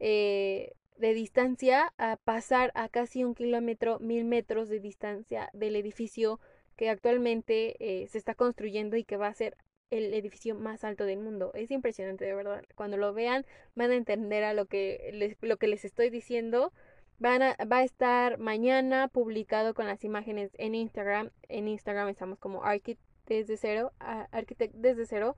eh, 0.00 0.72
de 0.96 1.12
distancia, 1.12 1.92
a 1.98 2.16
pasar 2.16 2.72
a 2.74 2.88
casi 2.88 3.22
un 3.22 3.34
kilómetro, 3.34 3.98
mil 4.00 4.24
metros 4.24 4.70
de 4.70 4.80
distancia 4.80 5.50
del 5.52 5.76
edificio 5.76 6.40
que 6.76 6.88
actualmente 6.88 7.76
eh, 7.80 8.06
se 8.08 8.16
está 8.16 8.34
construyendo 8.34 8.96
y 8.96 9.04
que 9.04 9.18
va 9.18 9.26
a 9.26 9.34
ser 9.34 9.58
el 9.92 10.14
edificio 10.14 10.54
más 10.54 10.84
alto 10.84 11.04
del 11.04 11.20
mundo. 11.20 11.52
Es 11.54 11.70
impresionante, 11.70 12.24
de 12.24 12.34
verdad. 12.34 12.64
Cuando 12.74 12.96
lo 12.96 13.12
vean 13.12 13.44
van 13.74 13.90
a 13.90 13.94
entender 13.94 14.42
a 14.42 14.54
lo 14.54 14.66
que 14.66 15.10
les, 15.12 15.36
lo 15.42 15.58
que 15.58 15.68
les 15.68 15.84
estoy 15.84 16.10
diciendo. 16.10 16.72
Van 17.18 17.42
a, 17.42 17.56
va 17.70 17.78
a 17.78 17.84
estar 17.84 18.38
mañana 18.38 19.06
publicado 19.08 19.74
con 19.74 19.86
las 19.86 20.02
imágenes 20.02 20.50
en 20.58 20.74
Instagram. 20.74 21.30
En 21.48 21.68
Instagram 21.68 22.08
estamos 22.08 22.38
como 22.38 22.64
Architect 22.64 23.00
desde 23.26 23.56
cero, 23.56 23.92
Architect 23.98 24.74
desde 24.74 25.06
cero. 25.06 25.36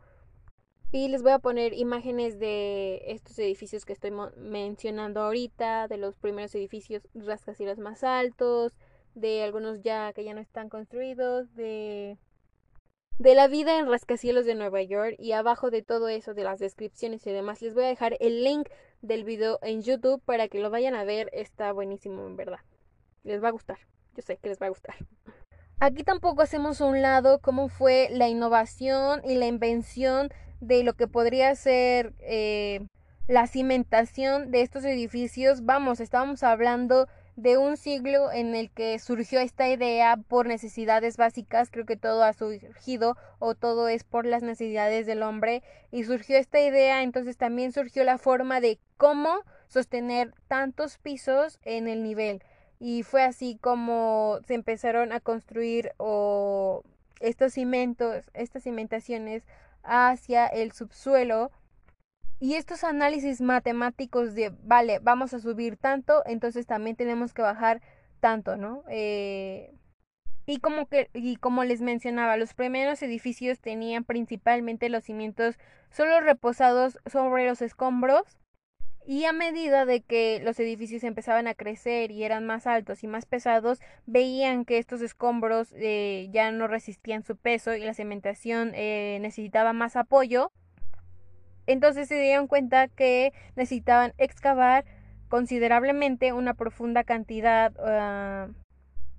Y 0.93 1.09
les 1.09 1.23
voy 1.23 1.33
a 1.33 1.41
poner 1.41 1.75
imágenes 1.75 2.39
de 2.39 3.03
estos 3.07 3.37
edificios 3.41 3.85
que 3.85 3.93
estoy 3.93 4.13
mencionando 4.37 5.21
ahorita, 5.23 5.89
de 5.89 5.97
los 5.97 6.17
primeros 6.17 6.55
edificios 6.55 7.09
rascacielos 7.15 7.79
más 7.79 8.05
altos, 8.05 8.73
de 9.17 9.43
algunos 9.43 9.83
ya 9.83 10.13
que 10.13 10.23
ya 10.23 10.35
no 10.35 10.41
están 10.41 10.69
construidos, 10.69 11.53
de 11.57 12.17
de 13.19 13.35
la 13.35 13.47
vida 13.47 13.79
en 13.79 13.89
rascacielos 13.89 14.45
de 14.45 14.55
Nueva 14.55 14.83
York 14.83 15.15
y 15.19 15.33
abajo 15.33 15.71
de 15.71 15.83
todo 15.83 16.09
eso 16.09 16.35
de 16.35 16.43
las 16.43 16.59
descripciones 16.59 17.27
y 17.27 17.31
demás 17.31 17.63
les 17.63 17.75
voy 17.75 17.85
a 17.85 17.89
dejar 17.89 18.17
el 18.21 18.43
link 18.43 18.69
del 19.03 19.25
video 19.25 19.59
en 19.63 19.83
YouTube 19.83 20.21
para 20.25 20.49
que 20.49 20.59
lo 20.59 20.71
vayan 20.71 20.95
a 20.95 21.05
ver, 21.05 21.31
está 21.33 21.73
buenísimo 21.73 22.27
en 22.27 22.37
verdad. 22.37 22.61
Les 23.23 23.43
va 23.43 23.49
a 23.49 23.53
gustar, 23.53 23.79
yo 24.17 24.23
sé 24.23 24.37
que 24.39 24.49
les 24.49 24.61
va 24.61 24.67
a 24.67 24.71
gustar. 24.71 24.97
Aquí 25.81 26.03
tampoco 26.03 26.43
hacemos 26.43 26.81
a 26.81 26.87
un 26.87 27.03
lado 27.03 27.41
cómo 27.41 27.69
fue 27.69 28.09
la 28.11 28.29
innovación 28.29 29.21
y 29.25 29.35
la 29.35 29.47
invención 29.47 30.31
de 30.61 30.83
lo 30.83 30.95
que 30.95 31.07
podría 31.07 31.55
ser 31.55 32.15
eh, 32.21 32.87
la 33.27 33.47
cimentación 33.47 34.51
de 34.51 34.63
estos 34.63 34.85
edificios. 34.85 35.65
Vamos, 35.65 36.01
estábamos 36.01 36.43
hablando 36.43 37.07
de 37.37 37.59
un 37.59 37.77
siglo 37.77 38.31
en 38.31 38.55
el 38.55 38.71
que 38.71 38.99
surgió 38.99 39.41
esta 39.41 39.69
idea 39.69 40.17
por 40.17 40.47
necesidades 40.47 41.17
básicas, 41.17 41.71
creo 41.71 41.85
que 41.85 41.97
todo 41.97 42.23
ha 42.23 42.33
surgido 42.33 43.17
o 43.39 43.55
todo 43.55 43.89
es 43.89 44.05
por 44.05 44.25
las 44.25 44.43
necesidades 44.43 45.07
del 45.07 45.23
hombre 45.23 45.63
y 45.91 46.05
surgió 46.05 46.39
esta 46.39 46.61
idea, 46.61 47.03
entonces 47.03 47.37
también 47.37 47.73
surgió 47.73 48.05
la 48.05 48.19
forma 48.19 48.61
de 48.61 48.79
cómo 48.97 49.41
sostener 49.69 50.33
tantos 50.47 50.99
pisos 50.99 51.59
en 51.65 51.89
el 51.89 52.03
nivel. 52.03 52.43
y 52.81 53.03
fue 53.03 53.23
así 53.23 53.57
como 53.61 54.41
se 54.47 54.55
empezaron 54.55 55.13
a 55.13 55.21
construir 55.21 55.93
o 55.97 56.83
estos 57.21 57.55
cimentos, 57.55 58.25
estas 58.35 58.65
cimentaciones 58.65 59.45
hacia 59.83 60.47
el 60.47 60.73
subsuelo 60.73 61.51
y 62.41 62.55
estos 62.55 62.85
análisis 62.85 63.41
matemáticos 63.41 64.35
de, 64.35 64.53
vale, 64.63 64.99
vamos 65.01 65.35
a 65.35 65.41
subir 65.41 65.77
tanto, 65.77 66.23
entonces 66.27 66.67
también 66.67 66.97
tenemos 66.97 67.33
que 67.33 67.43
bajar 67.43 67.81
tanto, 68.21 68.57
¿no? 68.57 68.85
Eh, 68.89 69.75
y 70.47 70.59
como 70.59 70.87
que 70.87 71.09
y 71.15 71.37
como 71.37 71.65
les 71.65 71.81
mencionaba, 71.81 72.37
los 72.37 72.55
primeros 72.55 73.03
edificios 73.03 73.61
tenían 73.61 74.05
principalmente 74.05 74.89
los 74.89 75.05
cimientos 75.05 75.59
solo 75.91 76.21
reposados 76.21 76.99
sobre 77.07 77.47
los 77.47 77.63
escombros 77.63 78.39
y 79.07 79.25
a 79.25 79.33
medida 79.33 79.85
de 79.85 80.01
que 80.01 80.41
los 80.43 80.59
edificios 80.59 81.05
empezaban 81.05 81.47
a 81.47 81.55
crecer 81.55 82.11
y 82.11 82.25
eran 82.25 82.47
más 82.47 82.67
altos 82.67 83.05
y 83.05 83.07
más 83.07 83.27
pesados, 83.27 83.81
veían 84.07 84.65
que 84.65 84.79
estos 84.79 85.03
escombros 85.03 85.73
eh, 85.77 86.29
ya 86.33 86.51
no 86.53 86.67
resistían 86.67 87.23
su 87.23 87.37
peso 87.37 87.75
y 87.75 87.81
la 87.81 87.95
cementación 87.95 88.73
eh, 88.75 89.19
necesitaba 89.21 89.73
más 89.75 89.97
apoyo. 89.97 90.53
Entonces 91.67 92.09
se 92.09 92.21
dieron 92.21 92.47
cuenta 92.47 92.89
que 92.89 93.33
necesitaban 93.57 94.13
excavar 94.19 94.85
considerablemente 95.29 96.33
una 96.33 96.55
profunda 96.55 97.05
cantidad 97.05 97.73
ah, 97.79 98.49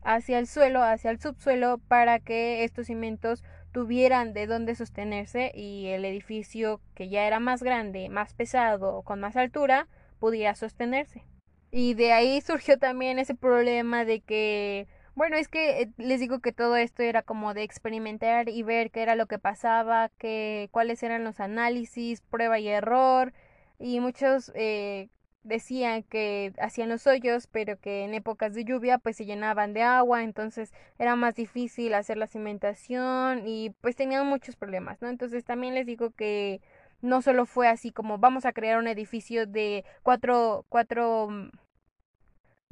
hacia 0.04 0.40
el 0.40 0.48
suelo, 0.48 0.82
hacia 0.84 1.12
el 1.12 1.20
subsuelo, 1.20 1.80
para 1.88 2.20
que 2.20 2.64
estos 2.64 2.88
cimientos 2.88 3.44
tuvieran 3.72 4.34
de 4.34 4.48
dónde 4.48 4.76
sostenerse 4.76 5.52
y 5.54 5.88
el 5.88 6.06
edificio 6.06 6.80
que 6.94 7.10
ya 7.10 7.28
era 7.28 7.40
más 7.40 7.62
grande, 7.62 8.08
más 8.10 8.34
pesado, 8.34 9.02
con 9.02 9.20
más 9.20 9.36
altura, 9.36 9.88
pudiera 10.20 10.56
sostenerse. 10.56 11.24
Y 11.72 11.94
de 11.94 12.14
ahí 12.14 12.40
surgió 12.40 12.78
también 12.78 13.20
ese 13.20 13.36
problema 13.36 14.06
de 14.06 14.22
que, 14.22 14.88
bueno, 15.16 15.38
es 15.38 15.48
que 15.48 15.82
eh, 15.82 15.92
les 15.98 16.20
digo 16.20 16.40
que 16.40 16.52
todo 16.52 16.76
esto 16.78 17.04
era 17.04 17.22
como 17.24 17.54
de 17.54 17.64
experimentar 17.64 18.50
y 18.50 18.64
ver 18.64 18.92
qué 18.92 19.02
era 19.02 19.16
lo 19.16 19.28
que 19.28 19.40
pasaba, 19.40 20.10
que, 20.18 20.70
cuáles 20.72 21.04
eran 21.04 21.24
los 21.24 21.40
análisis, 21.40 22.22
prueba 22.22 22.60
y 22.60 22.68
error, 22.68 23.34
y 23.80 24.00
muchos 24.00 24.52
eh, 24.56 25.10
decían 25.44 26.04
que 26.04 26.54
hacían 26.60 26.90
los 26.90 27.08
hoyos, 27.08 27.48
pero 27.48 27.80
que 27.80 28.04
en 28.04 28.14
épocas 28.14 28.54
de 28.54 28.66
lluvia 28.66 28.98
pues 28.98 29.16
se 29.18 29.26
llenaban 29.26 29.74
de 29.74 29.84
agua, 29.84 30.24
entonces 30.24 30.74
era 31.00 31.16
más 31.16 31.36
difícil 31.36 31.94
hacer 31.94 32.18
la 32.18 32.28
cimentación 32.28 33.48
y 33.48 33.72
pues 33.82 33.96
tenían 33.96 34.28
muchos 34.28 34.56
problemas, 34.56 35.02
¿no? 35.02 35.10
Entonces 35.10 35.46
también 35.46 35.76
les 35.76 35.86
digo 35.86 36.12
que 36.12 36.62
no 37.02 37.22
solo 37.22 37.46
fue 37.46 37.68
así 37.68 37.92
como 37.92 38.18
vamos 38.18 38.46
a 38.46 38.54
crear 38.54 38.80
un 38.80 38.88
edificio 38.88 39.46
de 39.46 39.86
cuatro, 40.04 40.66
cuatro, 40.70 41.28
mm, 41.30 41.50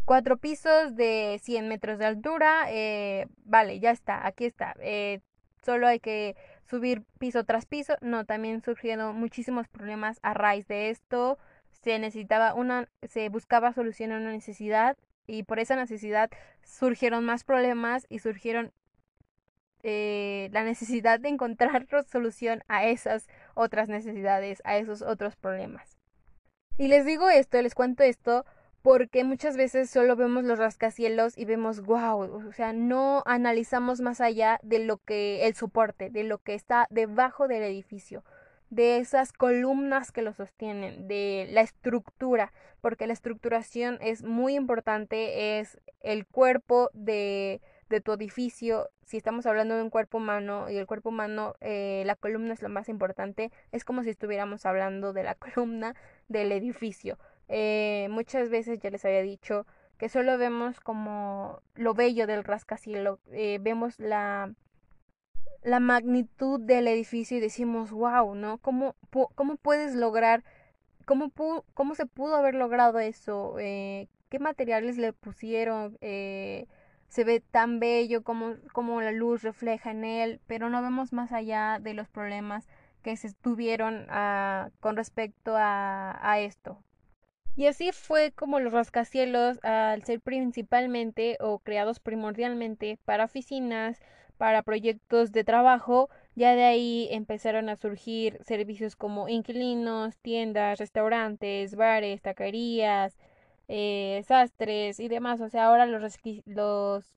cuatro 0.06 0.38
pisos 0.38 0.96
de 0.96 1.40
100 1.44 1.68
metros 1.68 2.00
de 2.00 2.06
altura, 2.06 2.66
eh, 2.70 3.28
vale, 3.46 3.80
ya 3.80 3.92
está, 3.92 4.26
aquí 4.26 4.46
está, 4.46 4.76
eh, 4.80 5.22
solo 5.64 5.88
hay 5.88 6.00
que 6.00 6.36
subir 6.66 7.04
piso 7.20 7.44
tras 7.44 7.66
piso, 7.66 7.96
no, 8.02 8.26
también 8.26 8.62
surgieron 8.62 9.16
muchísimos 9.16 9.68
problemas 9.68 10.20
a 10.22 10.34
raíz 10.34 10.68
de 10.68 10.90
esto, 10.90 11.38
se 11.84 12.00
necesitaba 12.00 12.54
una, 12.54 12.88
se 13.08 13.30
buscaba 13.30 13.74
solución 13.74 14.12
a 14.12 14.18
una 14.18 14.32
necesidad 14.32 14.98
y 15.28 15.44
por 15.44 15.60
esa 15.60 15.76
necesidad 15.76 16.30
surgieron 16.64 17.26
más 17.26 17.44
problemas 17.44 18.06
y 18.10 18.20
surgieron 18.20 18.72
eh, 19.84 20.50
la 20.54 20.64
necesidad 20.64 21.20
de 21.20 21.30
encontrar 21.30 21.88
solución 22.10 22.64
a 22.68 22.86
esas 22.86 23.28
otras 23.54 23.90
necesidades, 23.90 24.62
a 24.66 24.78
esos 24.78 25.02
otros 25.02 25.36
problemas. 25.36 25.98
Y 26.78 26.88
les 26.88 27.06
digo 27.06 27.30
esto, 27.30 27.62
les 27.62 27.76
cuento 27.76 28.04
esto, 28.04 28.46
porque 28.84 29.24
muchas 29.24 29.58
veces 29.58 29.90
solo 29.90 30.16
vemos 30.16 30.44
los 30.44 30.60
rascacielos 30.60 31.38
y 31.38 31.46
vemos 31.46 31.82
wow, 31.82 32.48
o 32.48 32.52
sea, 32.52 32.74
no 32.74 33.24
analizamos 33.26 34.02
más 34.02 34.22
allá 34.22 34.60
de 34.62 34.80
lo 34.80 34.98
que 34.98 35.48
el 35.48 35.56
soporte, 35.56 36.12
de 36.12 36.24
lo 36.24 36.38
que 36.38 36.54
está 36.54 36.86
debajo 36.92 37.48
del 37.48 37.64
edificio 37.64 38.24
de 38.74 38.98
esas 38.98 39.34
columnas 39.34 40.12
que 40.12 40.24
lo 40.24 40.34
sostienen, 40.34 41.08
de 41.08 41.48
la 41.52 41.62
estructura, 41.62 42.52
porque 42.82 43.06
la 43.06 43.14
estructuración 43.14 44.00
es 44.02 44.24
muy 44.24 44.56
importante, 44.56 45.60
es 45.60 45.80
el 46.02 46.26
cuerpo 46.26 46.90
de, 46.94 47.62
de 47.90 48.02
tu 48.02 48.14
edificio. 48.14 48.90
Si 49.06 49.18
estamos 49.18 49.46
hablando 49.46 49.76
de 49.76 49.84
un 49.84 49.92
cuerpo 49.92 50.18
humano 50.18 50.72
y 50.72 50.78
el 50.78 50.88
cuerpo 50.88 51.10
humano, 51.10 51.54
eh, 51.62 52.02
la 52.08 52.16
columna 52.16 52.54
es 52.54 52.64
lo 52.64 52.70
más 52.70 52.90
importante, 52.90 53.52
es 53.72 53.86
como 53.86 54.02
si 54.04 54.10
estuviéramos 54.10 54.66
hablando 54.66 55.14
de 55.14 55.24
la 55.24 55.36
columna 55.54 55.96
del 56.28 56.52
edificio. 56.52 57.20
Eh, 57.50 58.08
muchas 58.10 58.50
veces 58.50 58.80
ya 58.80 58.90
les 58.90 59.06
había 59.06 59.22
dicho 59.22 59.66
que 59.98 60.10
solo 60.10 60.38
vemos 60.38 60.80
como 60.80 61.62
lo 61.76 61.94
bello 61.94 62.28
del 62.28 62.44
rascacielos, 62.44 63.20
eh, 63.32 63.60
vemos 63.62 64.00
la 64.00 64.54
la 65.64 65.80
magnitud 65.80 66.60
del 66.60 66.88
edificio 66.88 67.38
y 67.38 67.40
decimos, 67.40 67.92
wow, 67.92 68.36
¿no? 68.36 68.58
¿Cómo, 68.60 68.96
cómo 69.36 69.56
puedes 69.58 69.96
lograr, 69.96 70.44
cómo, 71.06 71.32
cómo 71.74 71.96
se 71.96 72.06
pudo 72.06 72.36
haber 72.36 72.56
logrado 72.56 73.00
eso? 73.00 73.56
Eh, 73.60 74.10
¿Qué 74.30 74.40
materiales 74.40 74.98
le 74.98 75.14
pusieron? 75.14 75.98
Eh, 76.02 76.68
se 77.08 77.24
ve 77.24 77.40
tan 77.40 77.80
bello 77.80 78.24
como, 78.24 78.56
como 78.74 79.02
la 79.02 79.12
luz 79.12 79.44
refleja 79.44 79.92
en 79.92 80.04
él, 80.04 80.42
pero 80.48 80.70
no 80.70 80.82
vemos 80.82 81.14
más 81.14 81.32
allá 81.32 81.80
de 81.80 81.94
los 81.94 82.10
problemas 82.10 82.68
que 83.04 83.16
se 83.18 83.34
tuvieron 83.34 84.08
ah, 84.10 84.70
con 84.80 84.96
respecto 84.98 85.56
a, 85.56 86.18
a 86.22 86.40
esto. 86.40 86.82
Y 87.56 87.68
así 87.68 87.92
fue 87.92 88.32
como 88.32 88.60
los 88.60 88.74
rascacielos, 88.74 89.64
al 89.64 90.04
ser 90.04 90.22
principalmente 90.22 91.38
o 91.40 91.60
creados 91.60 92.00
primordialmente 92.00 92.98
para 93.06 93.26
oficinas, 93.26 94.00
para 94.38 94.64
proyectos 94.64 95.32
de 95.32 95.44
trabajo, 95.44 96.10
ya 96.36 96.56
de 96.56 96.64
ahí 96.64 97.08
empezaron 97.12 97.70
a 97.70 97.76
surgir 97.76 98.40
servicios 98.44 98.96
como 98.96 99.30
inquilinos, 99.30 100.18
tiendas, 100.18 100.80
restaurantes, 100.80 101.76
bares, 101.76 102.22
taquerías, 102.24 103.18
eh, 103.68 104.24
sastres 104.28 105.00
y 105.00 105.08
demás. 105.08 105.40
O 105.40 105.50
sea, 105.50 105.66
ahora 105.66 105.86
los, 105.86 106.18
los 106.46 107.14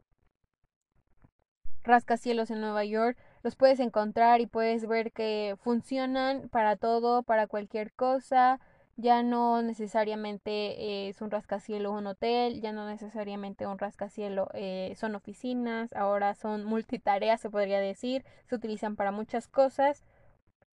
rascacielos 1.83 2.51
en 2.51 2.61
Nueva 2.61 2.85
York 2.85 3.17
los 3.43 3.57
puedes 3.57 3.81
encontrar 3.81 4.41
y 4.43 4.47
puedes 4.47 4.87
ver 4.87 5.13
que 5.13 5.57
funcionan 5.63 6.49
para 6.51 6.77
todo, 6.77 7.23
para 7.23 7.47
cualquier 7.47 7.93
cosa 7.95 8.61
ya 8.97 9.23
no 9.23 9.63
necesariamente 9.63 11.09
es 11.09 11.21
un 11.21 11.31
rascacielos 11.31 11.93
un 11.93 12.07
hotel, 12.07 12.61
ya 12.61 12.73
no 12.73 12.89
necesariamente 12.89 13.67
un 13.67 13.79
rascacielos 13.79 14.49
eh, 14.55 14.95
son 14.97 15.15
oficinas, 15.15 15.93
ahora 15.93 16.35
son 16.35 16.65
multitareas 16.65 17.41
se 17.41 17.51
podría 17.51 17.81
decir, 17.81 18.25
se 18.47 18.55
utilizan 18.55 18.97
para 18.97 19.13
muchas 19.13 19.49
cosas. 19.49 20.03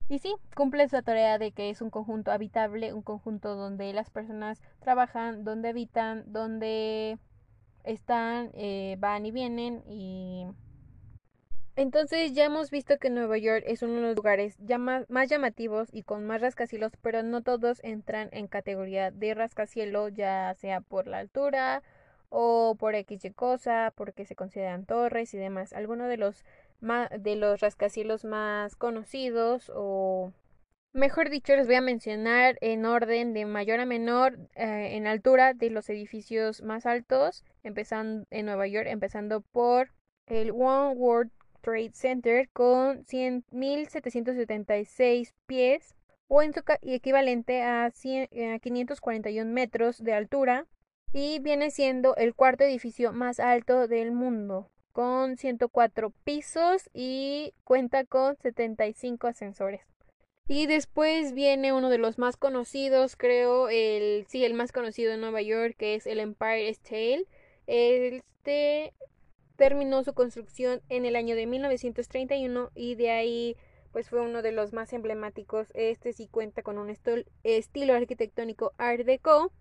Y 0.08 0.18
sí, 0.18 0.34
cumple 0.54 0.84
esa 0.84 1.02
tarea 1.02 1.38
de 1.38 1.52
que 1.52 1.70
es 1.70 1.80
un 1.80 1.90
conjunto 1.90 2.30
habitable, 2.30 2.92
un 2.92 3.02
conjunto 3.02 3.56
donde 3.56 3.92
las 3.94 4.10
personas 4.10 4.60
trabajan, 4.80 5.44
donde 5.44 5.70
habitan, 5.70 6.24
donde 6.26 7.18
están, 7.84 8.50
eh, 8.54 8.96
van 8.98 9.24
y 9.26 9.30
vienen 9.30 9.82
y 9.86 10.46
entonces 11.76 12.32
ya 12.34 12.44
hemos 12.44 12.70
visto 12.70 12.98
que 12.98 13.10
Nueva 13.10 13.38
York 13.38 13.64
es 13.66 13.82
uno 13.82 13.94
de 13.94 14.00
los 14.02 14.16
lugares 14.16 14.58
más 15.08 15.28
llamativos 15.28 15.88
y 15.92 16.02
con 16.02 16.24
más 16.24 16.40
rascacielos, 16.40 16.92
pero 17.02 17.22
no 17.22 17.42
todos 17.42 17.82
entran 17.82 18.28
en 18.32 18.46
categoría 18.46 19.10
de 19.10 19.34
rascacielos, 19.34 20.12
ya 20.14 20.54
sea 20.54 20.80
por 20.80 21.06
la 21.06 21.18
altura 21.18 21.82
o 22.28 22.76
por 22.78 22.94
X 22.94 23.22
cosa, 23.34 23.92
porque 23.96 24.24
se 24.24 24.36
consideran 24.36 24.86
torres 24.86 25.34
y 25.34 25.38
demás. 25.38 25.72
Algunos 25.72 26.08
de 26.08 26.16
los 26.16 26.44
de 27.18 27.36
los 27.36 27.60
rascacielos 27.60 28.24
más 28.24 28.76
conocidos 28.76 29.72
o 29.74 30.32
mejor 30.92 31.30
dicho 31.30 31.56
les 31.56 31.66
voy 31.66 31.76
a 31.76 31.80
mencionar 31.80 32.58
en 32.60 32.84
orden 32.84 33.32
de 33.32 33.46
mayor 33.46 33.80
a 33.80 33.86
menor 33.86 34.38
eh, 34.54 34.90
en 34.96 35.06
altura 35.06 35.54
de 35.54 35.70
los 35.70 35.88
edificios 35.88 36.62
más 36.62 36.86
altos, 36.86 37.42
empezando 37.62 38.26
en 38.30 38.46
Nueva 38.46 38.66
York, 38.66 38.86
empezando 38.88 39.40
por 39.40 39.92
el 40.26 40.50
One 40.50 40.94
World 40.96 41.30
Trade 41.64 41.92
Center 41.94 42.48
con 42.50 43.04
100.776 43.06 45.32
pies 45.46 45.94
o 46.28 46.42
en 46.42 46.52
su 46.52 46.60
equivalente 46.82 47.62
a, 47.62 47.90
541 47.90 49.50
metros 49.50 50.04
de 50.04 50.12
altura 50.12 50.66
y 51.12 51.38
viene 51.40 51.70
siendo 51.70 52.14
el 52.16 52.34
cuarto 52.34 52.64
edificio 52.64 53.12
más 53.12 53.40
alto 53.40 53.88
del 53.88 54.12
mundo 54.12 54.70
con 54.92 55.38
104 55.38 56.12
pisos 56.22 56.90
y 56.92 57.54
cuenta 57.64 58.04
con 58.04 58.36
75 58.36 59.26
ascensores. 59.26 59.80
Y 60.46 60.66
después 60.66 61.32
viene 61.32 61.72
uno 61.72 61.88
de 61.88 61.96
los 61.98 62.18
más 62.18 62.36
conocidos, 62.36 63.16
creo, 63.16 63.70
el 63.70 64.26
sí, 64.28 64.44
el 64.44 64.52
más 64.52 64.72
conocido 64.72 65.12
en 65.12 65.22
Nueva 65.22 65.40
York, 65.40 65.74
que 65.78 65.94
es 65.94 66.06
el 66.06 66.20
Empire 66.20 66.68
State. 66.68 67.24
Este 67.66 68.92
terminó 69.56 70.02
su 70.02 70.14
construcción 70.14 70.82
en 70.88 71.04
el 71.04 71.16
año 71.16 71.36
de 71.36 71.46
1931 71.46 72.70
y 72.74 72.94
de 72.94 73.10
ahí 73.10 73.56
pues 73.92 74.10
fue 74.10 74.20
uno 74.20 74.42
de 74.42 74.50
los 74.50 74.72
más 74.72 74.92
emblemáticos. 74.92 75.68
Este 75.74 76.12
sí 76.12 76.26
cuenta 76.26 76.62
con 76.62 76.78
un 76.78 76.90
estilo 76.90 77.94
arquitectónico 77.94 78.72
Art 78.76 79.02
Deco 79.02 79.52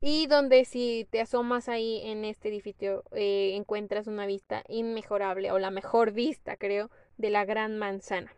y 0.00 0.26
donde 0.26 0.64
si 0.64 1.06
te 1.10 1.20
asomas 1.20 1.68
ahí 1.68 2.00
en 2.04 2.24
este 2.24 2.48
edificio 2.48 3.04
eh, 3.12 3.52
encuentras 3.54 4.06
una 4.06 4.26
vista 4.26 4.64
inmejorable 4.68 5.52
o 5.52 5.58
la 5.58 5.70
mejor 5.70 6.12
vista 6.12 6.56
creo 6.56 6.90
de 7.18 7.30
la 7.30 7.44
Gran 7.44 7.78
Manzana. 7.78 8.34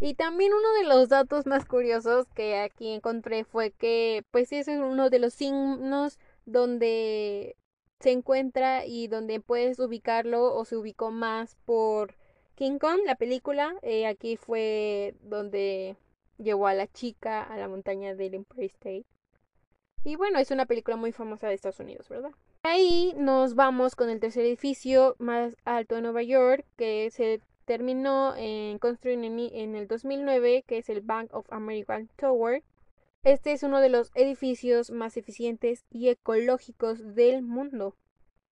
Y 0.00 0.14
también 0.14 0.52
uno 0.52 0.72
de 0.74 0.84
los 0.84 1.08
datos 1.08 1.46
más 1.46 1.64
curiosos 1.64 2.26
que 2.34 2.58
aquí 2.58 2.92
encontré 2.92 3.44
fue 3.44 3.70
que 3.70 4.24
pues 4.30 4.52
ese 4.52 4.74
es 4.74 4.80
uno 4.80 5.10
de 5.10 5.18
los 5.18 5.32
signos 5.32 6.18
donde 6.44 7.56
se 8.00 8.12
encuentra 8.12 8.86
y 8.86 9.08
donde 9.08 9.40
puedes 9.40 9.78
ubicarlo 9.78 10.54
o 10.54 10.64
se 10.64 10.76
ubicó 10.76 11.10
más 11.10 11.56
por 11.64 12.14
King 12.54 12.78
Kong, 12.78 13.00
la 13.04 13.16
película. 13.16 13.74
Eh, 13.82 14.06
aquí 14.06 14.36
fue 14.36 15.14
donde 15.22 15.96
llevó 16.38 16.66
a 16.66 16.74
la 16.74 16.86
chica 16.86 17.42
a 17.42 17.56
la 17.56 17.68
montaña 17.68 18.14
del 18.14 18.34
Empire 18.34 18.66
State. 18.66 19.06
Y 20.04 20.16
bueno, 20.16 20.38
es 20.38 20.50
una 20.50 20.66
película 20.66 20.96
muy 20.96 21.12
famosa 21.12 21.48
de 21.48 21.54
Estados 21.54 21.80
Unidos, 21.80 22.08
¿verdad? 22.08 22.30
Ahí 22.62 23.14
nos 23.16 23.54
vamos 23.54 23.96
con 23.96 24.10
el 24.10 24.20
tercer 24.20 24.44
edificio 24.44 25.16
más 25.18 25.56
alto 25.64 25.96
de 25.96 26.02
Nueva 26.02 26.22
York, 26.22 26.64
que 26.76 27.10
se 27.10 27.40
terminó 27.64 28.34
en 28.36 28.78
construir 28.78 29.18
en 29.18 29.76
el 29.76 29.88
2009, 29.88 30.64
que 30.66 30.78
es 30.78 30.88
el 30.88 31.00
Bank 31.00 31.34
of 31.34 31.46
America 31.50 32.02
Tower. 32.16 32.62
Este 33.24 33.52
es 33.52 33.62
uno 33.62 33.80
de 33.80 33.88
los 33.88 34.10
edificios 34.14 34.90
más 34.90 35.16
eficientes 35.16 35.84
y 35.90 36.08
ecológicos 36.08 37.14
del 37.14 37.42
mundo. 37.42 37.96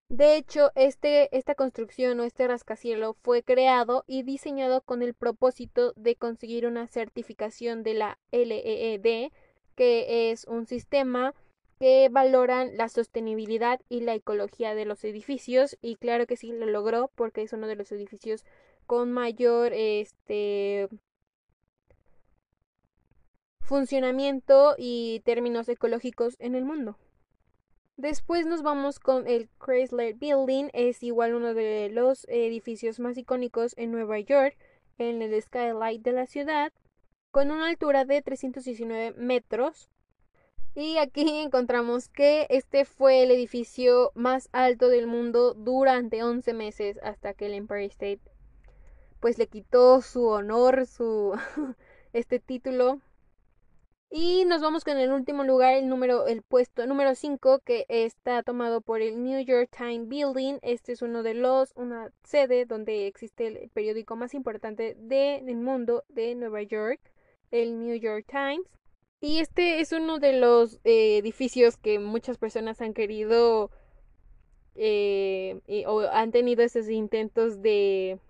De 0.08 0.36
hecho, 0.36 0.70
este, 0.74 1.36
esta 1.36 1.54
construcción 1.54 2.20
o 2.20 2.24
este 2.24 2.46
rascacielos 2.46 3.16
fue 3.22 3.42
creado 3.42 4.04
y 4.06 4.22
diseñado 4.22 4.80
con 4.80 5.02
el 5.02 5.14
propósito 5.14 5.92
de 5.96 6.16
conseguir 6.16 6.66
una 6.66 6.86
certificación 6.86 7.82
de 7.82 7.94
la 7.94 8.18
LEED, 8.30 9.32
que 9.74 10.30
es 10.30 10.44
un 10.44 10.66
sistema 10.66 11.34
que 11.78 12.08
valoran 12.08 12.76
la 12.76 12.88
sostenibilidad 12.88 13.80
y 13.88 14.00
la 14.00 14.14
ecología 14.14 14.74
de 14.74 14.84
los 14.84 15.04
edificios 15.04 15.76
y 15.82 15.96
claro 15.96 16.26
que 16.26 16.36
sí 16.36 16.52
lo 16.52 16.66
logró 16.66 17.10
porque 17.14 17.42
es 17.42 17.52
uno 17.52 17.66
de 17.66 17.76
los 17.76 17.92
edificios 17.92 18.44
con 18.86 19.12
mayor 19.12 19.72
este 19.74 20.88
funcionamiento 23.66 24.76
y 24.78 25.20
términos 25.24 25.68
ecológicos 25.68 26.36
en 26.38 26.54
el 26.54 26.64
mundo. 26.64 26.96
Después 27.96 28.46
nos 28.46 28.62
vamos 28.62 29.00
con 29.00 29.26
el 29.26 29.48
Chrysler 29.58 30.14
Building, 30.14 30.68
es 30.72 31.02
igual 31.02 31.34
uno 31.34 31.52
de 31.52 31.88
los 31.90 32.26
edificios 32.28 33.00
más 33.00 33.16
icónicos 33.16 33.74
en 33.76 33.90
Nueva 33.90 34.20
York, 34.20 34.56
en 34.98 35.20
el 35.20 35.40
skylight 35.42 36.02
de 36.02 36.12
la 36.12 36.26
ciudad, 36.26 36.72
con 37.30 37.50
una 37.50 37.68
altura 37.68 38.04
de 38.04 38.22
319 38.22 39.18
metros. 39.18 39.90
Y 40.74 40.98
aquí 40.98 41.26
encontramos 41.40 42.08
que 42.08 42.46
este 42.50 42.84
fue 42.84 43.22
el 43.22 43.30
edificio 43.30 44.12
más 44.14 44.48
alto 44.52 44.88
del 44.88 45.06
mundo 45.06 45.54
durante 45.54 46.22
11 46.22 46.54
meses 46.54 46.98
hasta 47.02 47.34
que 47.34 47.46
el 47.46 47.54
Empire 47.54 47.86
State 47.86 48.20
pues 49.20 49.38
le 49.38 49.48
quitó 49.48 50.02
su 50.02 50.26
honor, 50.26 50.86
su 50.86 51.34
este 52.12 52.38
título. 52.38 53.00
Y 54.10 54.44
nos 54.44 54.60
vamos 54.60 54.84
con 54.84 54.98
el 54.98 55.10
último 55.12 55.42
lugar, 55.42 55.74
el 55.74 55.88
número 55.88 56.26
el 56.28 56.42
puesto 56.42 56.86
número 56.86 57.14
5 57.14 57.58
que 57.64 57.86
está 57.88 58.42
tomado 58.44 58.80
por 58.80 59.02
el 59.02 59.22
New 59.22 59.40
York 59.44 59.68
Times 59.76 60.08
Building. 60.08 60.58
Este 60.62 60.92
es 60.92 61.02
uno 61.02 61.22
de 61.24 61.34
los 61.34 61.72
una 61.74 62.12
sede 62.22 62.66
donde 62.66 63.08
existe 63.08 63.48
el 63.48 63.68
periódico 63.70 64.14
más 64.14 64.32
importante 64.34 64.94
del 64.98 65.56
mundo 65.56 66.04
de 66.08 66.34
Nueva 66.36 66.62
York, 66.62 67.00
el 67.50 67.80
New 67.80 67.96
York 67.96 68.26
Times. 68.28 68.66
Y 69.20 69.40
este 69.40 69.80
es 69.80 69.92
uno 69.92 70.18
de 70.20 70.34
los 70.34 70.76
eh, 70.84 71.18
edificios 71.18 71.76
que 71.76 71.98
muchas 71.98 72.38
personas 72.38 72.80
han 72.80 72.94
querido 72.94 73.70
eh, 74.76 75.60
o 75.86 76.00
han 76.00 76.30
tenido 76.30 76.62
esos 76.62 76.88
intentos 76.88 77.60
de 77.60 78.20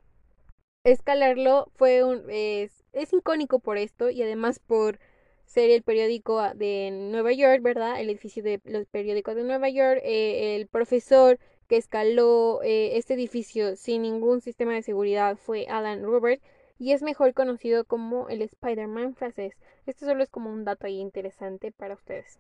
escalarlo 0.85 1.71
fue 1.75 2.05
un 2.05 2.25
es, 2.31 2.85
es 2.93 3.13
icónico 3.13 3.59
por 3.59 3.77
esto 3.77 4.09
y 4.11 4.23
además 4.23 4.61
por 4.61 4.99
ser 5.47 5.71
el 5.71 5.83
periódico 5.83 6.43
de 6.55 6.91
Nueva 6.93 7.33
York, 7.33 7.63
¿verdad? 7.63 8.01
El 8.01 8.11
edificio 8.11 8.43
de 8.43 8.61
los 8.65 8.87
periódicos 8.87 9.35
de 9.35 9.45
Nueva 9.45 9.69
York, 9.69 10.01
eh, 10.05 10.57
el 10.57 10.67
profesor 10.67 11.39
que 11.69 11.77
escaló 11.77 12.61
eh, 12.63 12.97
este 12.97 13.15
edificio 13.15 13.77
sin 13.77 14.03
ningún 14.03 14.41
sistema 14.41 14.75
de 14.75 14.83
seguridad 14.83 15.37
fue 15.37 15.67
Alan 15.69 16.03
Robert 16.03 16.43
y 16.79 16.93
es 16.93 17.03
mejor 17.03 17.33
conocido 17.33 17.85
como 17.85 18.29
el 18.29 18.43
Spider-Man 18.43 19.15
francés. 19.15 19.55
Esto 19.87 20.05
solo 20.07 20.23
es 20.23 20.29
como 20.29 20.53
un 20.53 20.65
dato 20.65 20.87
ahí 20.87 20.99
interesante 21.01 21.73
para 21.73 21.95
ustedes. 21.95 22.39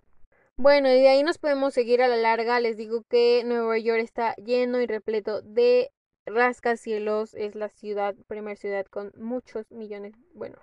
Bueno, 0.58 0.88
y 0.88 1.00
de 1.00 1.08
ahí 1.08 1.22
nos 1.22 1.38
podemos 1.38 1.74
seguir 1.74 2.02
a 2.02 2.08
la 2.08 2.16
larga. 2.16 2.60
Les 2.60 2.76
digo 2.76 3.02
que 3.08 3.42
Nueva 3.44 3.78
York 3.78 4.00
está 4.00 4.34
lleno 4.36 4.80
y 4.80 4.86
repleto 4.86 5.42
de 5.42 5.90
rascacielos 6.26 7.34
es 7.34 7.54
la 7.54 7.68
ciudad, 7.68 8.14
primera 8.26 8.56
ciudad 8.56 8.86
con 8.86 9.12
muchos 9.16 9.70
millones, 9.70 10.14
bueno, 10.34 10.58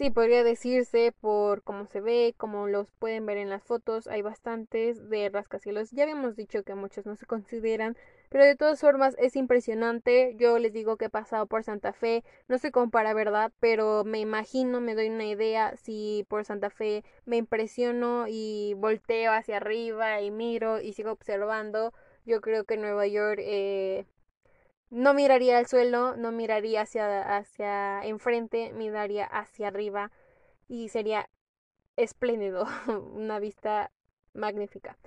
sí, 0.00 0.08
podría 0.08 0.42
decirse 0.44 1.12
por 1.20 1.62
cómo 1.62 1.84
se 1.84 2.00
ve, 2.00 2.34
como 2.38 2.66
los 2.68 2.90
pueden 2.92 3.26
ver 3.26 3.36
en 3.36 3.50
las 3.50 3.62
fotos, 3.62 4.06
hay 4.06 4.22
bastantes 4.22 5.10
de 5.10 5.28
rascacielos. 5.28 5.90
Ya 5.90 6.04
habíamos 6.04 6.36
dicho 6.36 6.62
que 6.62 6.74
muchos 6.74 7.04
no 7.04 7.16
se 7.16 7.26
consideran, 7.26 7.98
pero 8.30 8.46
de 8.46 8.56
todas 8.56 8.80
formas 8.80 9.14
es 9.18 9.36
impresionante. 9.36 10.34
Yo 10.38 10.58
les 10.58 10.72
digo 10.72 10.96
que 10.96 11.06
he 11.06 11.10
pasado 11.10 11.46
por 11.46 11.64
Santa 11.64 11.92
Fe, 11.92 12.24
no 12.48 12.56
se 12.56 12.72
compara, 12.72 13.12
¿verdad? 13.12 13.52
Pero 13.60 14.04
me 14.04 14.20
imagino, 14.20 14.80
me 14.80 14.94
doy 14.94 15.10
una 15.10 15.26
idea 15.26 15.76
si 15.76 16.24
por 16.30 16.46
Santa 16.46 16.70
Fe 16.70 17.04
me 17.26 17.36
impresiono 17.36 18.24
y 18.26 18.72
volteo 18.78 19.32
hacia 19.32 19.58
arriba 19.58 20.22
y 20.22 20.30
miro 20.30 20.80
y 20.80 20.94
sigo 20.94 21.12
observando. 21.12 21.92
Yo 22.24 22.40
creo 22.40 22.64
que 22.64 22.78
Nueva 22.78 23.06
York 23.06 23.40
eh, 23.42 24.06
no 24.90 25.14
miraría 25.14 25.58
al 25.58 25.66
suelo, 25.66 26.16
no 26.16 26.32
miraría 26.32 26.82
hacia, 26.82 27.36
hacia 27.36 28.04
enfrente, 28.04 28.72
miraría 28.72 29.24
hacia 29.24 29.68
arriba 29.68 30.10
y 30.68 30.88
sería 30.88 31.28
espléndido, 31.96 32.66
una 33.14 33.38
vista 33.38 33.90
magnífica. 34.34 34.98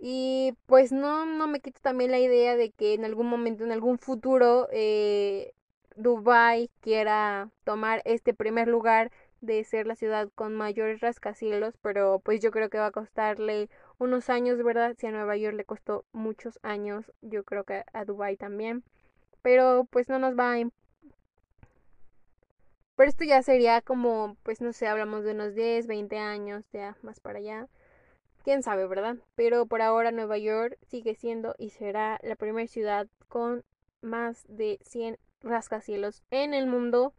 Y 0.00 0.54
pues 0.66 0.92
no, 0.92 1.24
no 1.26 1.46
me 1.46 1.60
quito 1.60 1.80
también 1.80 2.10
la 2.10 2.18
idea 2.18 2.56
de 2.56 2.72
que 2.72 2.94
en 2.94 3.04
algún 3.04 3.28
momento, 3.28 3.64
en 3.64 3.72
algún 3.72 3.98
futuro, 3.98 4.68
eh, 4.72 5.52
Dubai 5.96 6.70
quiera 6.80 7.50
tomar 7.64 8.02
este 8.04 8.34
primer 8.34 8.68
lugar 8.68 9.12
de 9.40 9.62
ser 9.64 9.86
la 9.86 9.96
ciudad 9.96 10.28
con 10.34 10.54
mayores 10.54 11.00
rascacielos, 11.00 11.74
pero 11.82 12.20
pues 12.20 12.40
yo 12.40 12.50
creo 12.50 12.70
que 12.70 12.78
va 12.78 12.86
a 12.86 12.90
costarle 12.92 13.68
unos 13.98 14.30
años, 14.30 14.62
¿verdad? 14.62 14.96
Si 14.98 15.06
a 15.06 15.10
Nueva 15.12 15.36
York 15.36 15.56
le 15.56 15.64
costó 15.64 16.04
muchos 16.12 16.58
años, 16.62 17.12
yo 17.22 17.44
creo 17.44 17.64
que 17.64 17.84
a 17.92 18.04
Dubai 18.04 18.36
también 18.36 18.84
pero 19.42 19.86
pues 19.90 20.08
no 20.08 20.18
nos 20.18 20.38
va 20.38 20.54
a... 20.54 20.70
Pero 22.96 23.08
esto 23.08 23.24
ya 23.24 23.42
sería 23.42 23.80
como, 23.80 24.36
pues 24.42 24.60
no 24.60 24.72
sé, 24.72 24.86
hablamos 24.86 25.24
de 25.24 25.32
unos 25.32 25.54
10, 25.54 25.86
20 25.86 26.18
años, 26.18 26.64
ya 26.72 26.96
más 27.02 27.20
para 27.20 27.38
allá. 27.38 27.68
Quién 28.44 28.62
sabe, 28.62 28.86
¿verdad? 28.86 29.16
Pero 29.34 29.66
por 29.66 29.82
ahora 29.82 30.10
Nueva 30.12 30.38
York 30.38 30.78
sigue 30.88 31.14
siendo 31.14 31.54
y 31.58 31.70
será 31.70 32.18
la 32.22 32.36
primera 32.36 32.66
ciudad 32.66 33.08
con 33.28 33.64
más 34.00 34.44
de 34.48 34.78
100 34.82 35.18
rascacielos 35.42 36.22
en 36.30 36.54
el 36.54 36.66
mundo. 36.66 37.14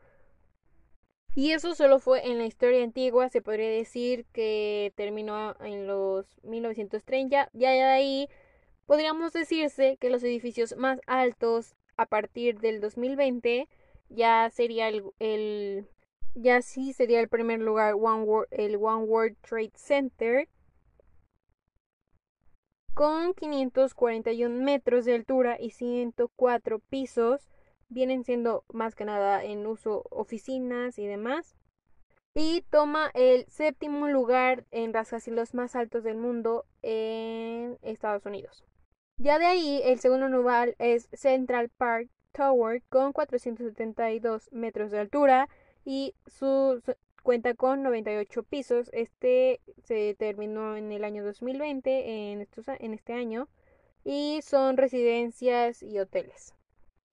Y 1.36 1.52
eso 1.52 1.74
solo 1.74 2.00
fue 2.00 2.28
en 2.28 2.38
la 2.38 2.46
historia 2.46 2.84
antigua, 2.84 3.30
se 3.30 3.42
podría 3.42 3.70
decir 3.70 4.26
que 4.34 4.94
terminó 4.96 5.56
en 5.62 5.88
los 5.88 6.40
1930. 6.44 7.50
Ya 7.54 7.72
de 7.72 7.84
ahí 7.84 8.30
podríamos 8.86 9.34
decirse 9.34 9.98
que 10.00 10.12
los 10.12 10.24
edificios 10.24 10.76
más 10.78 11.00
altos 11.08 11.76
a 11.98 12.06
partir 12.06 12.60
del 12.60 12.82
2020 12.82 13.68
ya 14.10 14.50
sería 14.52 14.90
el, 14.90 15.88
ya 16.36 16.62
sí 16.62 16.94
sería 16.94 17.20
el 17.20 17.30
primer 17.30 17.60
lugar 17.60 17.96
el 18.52 18.76
One 18.76 19.04
World 19.04 19.38
Trade 19.42 19.74
Center 19.76 20.48
con 22.94 23.34
541 23.34 24.64
metros 24.64 25.06
de 25.06 25.16
altura 25.16 25.58
y 25.60 25.72
104 25.72 26.80
pisos 26.80 27.50
vienen 27.90 28.24
siendo 28.24 28.64
más 28.72 28.96
que 28.96 29.06
nada 29.06 29.44
en 29.44 29.66
uso 29.66 30.06
oficinas 30.10 31.00
y 31.00 31.08
demás 31.08 31.56
y 32.36 32.62
toma 32.70 33.12
el 33.14 33.46
séptimo 33.48 34.08
lugar 34.08 34.66
en 34.72 34.94
rascacielos 34.94 35.54
más 35.54 35.76
altos 35.76 36.04
del 36.04 36.18
mundo 36.18 36.66
en 36.82 37.78
Estados 37.84 38.26
Unidos. 38.26 38.64
Ya 39.18 39.40
de 39.40 39.46
ahí, 39.46 39.82
el 39.86 40.00
segundo 40.00 40.28
lugar 40.28 40.76
es 40.80 41.08
Central 41.14 41.70
Park 41.70 42.10
Tower 42.34 42.82
con 42.90 43.14
472 43.14 44.50
metros 44.52 44.92
de 44.92 45.00
altura 45.00 45.48
y 45.86 46.14
su, 46.26 46.82
cuenta 47.22 47.54
con 47.54 47.84
98 47.84 48.44
pisos. 48.44 48.90
Este 48.92 49.62
se 49.84 50.16
terminó 50.16 50.76
en 50.76 50.92
el 50.92 51.04
año 51.04 51.24
2020, 51.24 52.32
en, 52.34 52.48
en 52.80 52.94
este 52.94 53.14
año, 53.14 53.48
y 54.04 54.42
son 54.44 54.78
residencias 54.78 55.84
y 55.84 56.00
hoteles. 56.00 56.54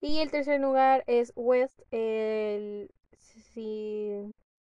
Y 0.01 0.19
el 0.19 0.31
tercer 0.31 0.61
lugar 0.61 1.05
es 1.07 1.33
West, 1.37 1.81
el, 1.91 2.91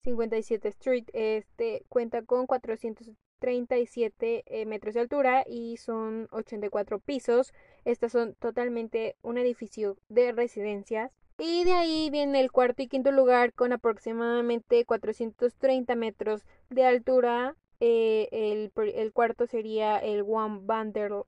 57 0.02 0.68
Street. 0.68 1.04
Este 1.12 1.84
cuenta 1.88 2.22
con 2.22 2.46
437 2.46 4.44
eh, 4.46 4.66
metros 4.66 4.94
de 4.94 5.00
altura 5.00 5.44
y 5.46 5.76
son 5.76 6.28
84 6.30 6.98
pisos. 7.00 7.52
Estas 7.84 8.12
son 8.12 8.34
totalmente 8.34 9.16
un 9.22 9.38
edificio 9.38 9.96
de 10.08 10.32
residencias. 10.32 11.12
Y 11.38 11.64
de 11.64 11.72
ahí 11.72 12.10
viene 12.10 12.40
el 12.40 12.52
cuarto 12.52 12.82
y 12.82 12.88
quinto 12.88 13.12
lugar 13.12 13.54
con 13.54 13.72
aproximadamente 13.72 14.84
430 14.84 15.94
metros 15.96 16.44
de 16.68 16.84
altura. 16.84 17.56
Eh, 17.80 18.28
el, 18.32 19.12
cuarto 19.12 19.46
sería 19.46 19.98
el 19.98 20.22
One 20.22 20.60
Bander, 20.64 21.24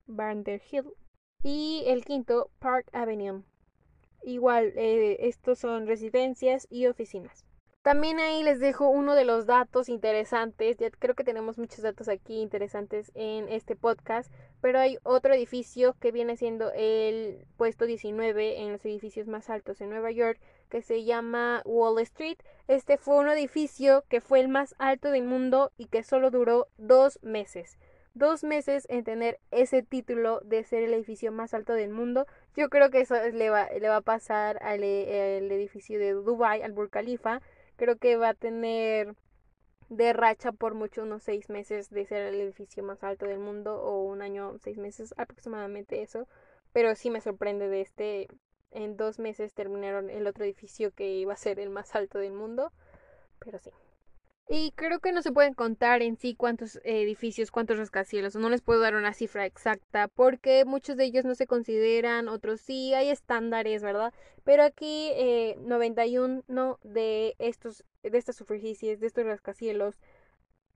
Hill. 0.70 0.92
Y 1.42 1.84
el 1.86 2.04
quinto, 2.04 2.50
Park 2.58 2.88
Avenue. 2.92 3.42
Igual, 4.22 4.72
eh, 4.76 5.16
estos 5.26 5.58
son 5.58 5.86
residencias 5.86 6.66
y 6.70 6.86
oficinas. 6.86 7.46
También 7.82 8.20
ahí 8.20 8.44
les 8.44 8.60
dejo 8.60 8.88
uno 8.88 9.16
de 9.16 9.24
los 9.24 9.44
datos 9.46 9.88
interesantes. 9.88 10.76
Ya 10.76 10.88
creo 10.90 11.16
que 11.16 11.24
tenemos 11.24 11.58
muchos 11.58 11.82
datos 11.82 12.08
aquí 12.08 12.40
interesantes 12.40 13.10
en 13.16 13.48
este 13.48 13.74
podcast. 13.74 14.32
Pero 14.60 14.78
hay 14.78 14.98
otro 15.02 15.34
edificio 15.34 15.96
que 15.98 16.12
viene 16.12 16.36
siendo 16.36 16.70
el 16.76 17.44
puesto 17.56 17.84
19 17.84 18.60
en 18.60 18.70
los 18.70 18.84
edificios 18.84 19.26
más 19.26 19.50
altos 19.50 19.80
en 19.80 19.90
Nueva 19.90 20.12
York, 20.12 20.38
que 20.68 20.80
se 20.80 21.02
llama 21.02 21.62
Wall 21.64 22.00
Street. 22.02 22.38
Este 22.68 22.98
fue 22.98 23.18
un 23.18 23.28
edificio 23.28 24.04
que 24.08 24.20
fue 24.20 24.38
el 24.38 24.48
más 24.48 24.76
alto 24.78 25.10
del 25.10 25.24
mundo 25.24 25.72
y 25.76 25.86
que 25.86 26.04
solo 26.04 26.30
duró 26.30 26.68
dos 26.78 27.18
meses 27.22 27.78
dos 28.14 28.44
meses 28.44 28.86
en 28.90 29.04
tener 29.04 29.40
ese 29.50 29.82
título 29.82 30.40
de 30.40 30.64
ser 30.64 30.82
el 30.82 30.92
edificio 30.92 31.32
más 31.32 31.54
alto 31.54 31.72
del 31.72 31.90
mundo. 31.90 32.26
Yo 32.54 32.68
creo 32.68 32.90
que 32.90 33.00
eso 33.00 33.14
le 33.32 33.48
va, 33.50 33.70
le 33.70 33.88
va 33.88 33.96
a 33.96 34.00
pasar 34.02 34.58
al, 34.62 34.82
eh, 34.82 35.38
edificio 35.38 35.98
de 35.98 36.12
Dubai, 36.12 36.62
al 36.62 36.72
Burj 36.72 36.90
Khalifa. 36.90 37.40
Creo 37.76 37.96
que 37.96 38.16
va 38.16 38.30
a 38.30 38.34
tener 38.34 39.14
de 39.88 40.12
racha 40.12 40.52
por 40.52 40.74
mucho 40.74 41.02
unos 41.02 41.22
seis 41.22 41.50
meses 41.50 41.90
de 41.90 42.06
ser 42.06 42.22
el 42.22 42.40
edificio 42.40 42.82
más 42.82 43.04
alto 43.04 43.26
del 43.26 43.38
mundo 43.38 43.82
o 43.82 44.02
un 44.04 44.22
año, 44.22 44.56
seis 44.58 44.78
meses 44.78 45.14
aproximadamente 45.16 46.02
eso. 46.02 46.26
Pero 46.72 46.94
sí 46.94 47.10
me 47.10 47.20
sorprende 47.20 47.68
de 47.68 47.80
este. 47.82 48.28
En 48.70 48.96
dos 48.96 49.18
meses 49.18 49.52
terminaron 49.52 50.08
el 50.08 50.26
otro 50.26 50.44
edificio 50.44 50.92
que 50.92 51.08
iba 51.14 51.34
a 51.34 51.36
ser 51.36 51.60
el 51.60 51.68
más 51.68 51.94
alto 51.94 52.18
del 52.18 52.32
mundo. 52.32 52.72
Pero 53.38 53.58
sí. 53.58 53.70
Y 54.48 54.72
creo 54.72 54.98
que 55.00 55.12
no 55.12 55.22
se 55.22 55.32
pueden 55.32 55.54
contar 55.54 56.02
en 56.02 56.16
sí 56.18 56.34
cuántos 56.34 56.80
edificios, 56.84 57.50
cuántos 57.50 57.78
rascacielos. 57.78 58.34
No 58.36 58.50
les 58.50 58.60
puedo 58.60 58.80
dar 58.80 58.94
una 58.94 59.14
cifra 59.14 59.46
exacta 59.46 60.08
porque 60.08 60.64
muchos 60.64 60.96
de 60.96 61.04
ellos 61.04 61.24
no 61.24 61.34
se 61.34 61.46
consideran, 61.46 62.28
otros 62.28 62.60
sí, 62.60 62.92
hay 62.92 63.08
estándares, 63.08 63.82
¿verdad? 63.82 64.12
Pero 64.44 64.62
aquí 64.64 65.10
eh, 65.14 65.56
91 65.60 66.78
de, 66.82 67.34
estos, 67.38 67.84
de 68.02 68.18
estas 68.18 68.36
superficies, 68.36 69.00
de 69.00 69.06
estos 69.06 69.24
rascacielos, 69.24 69.96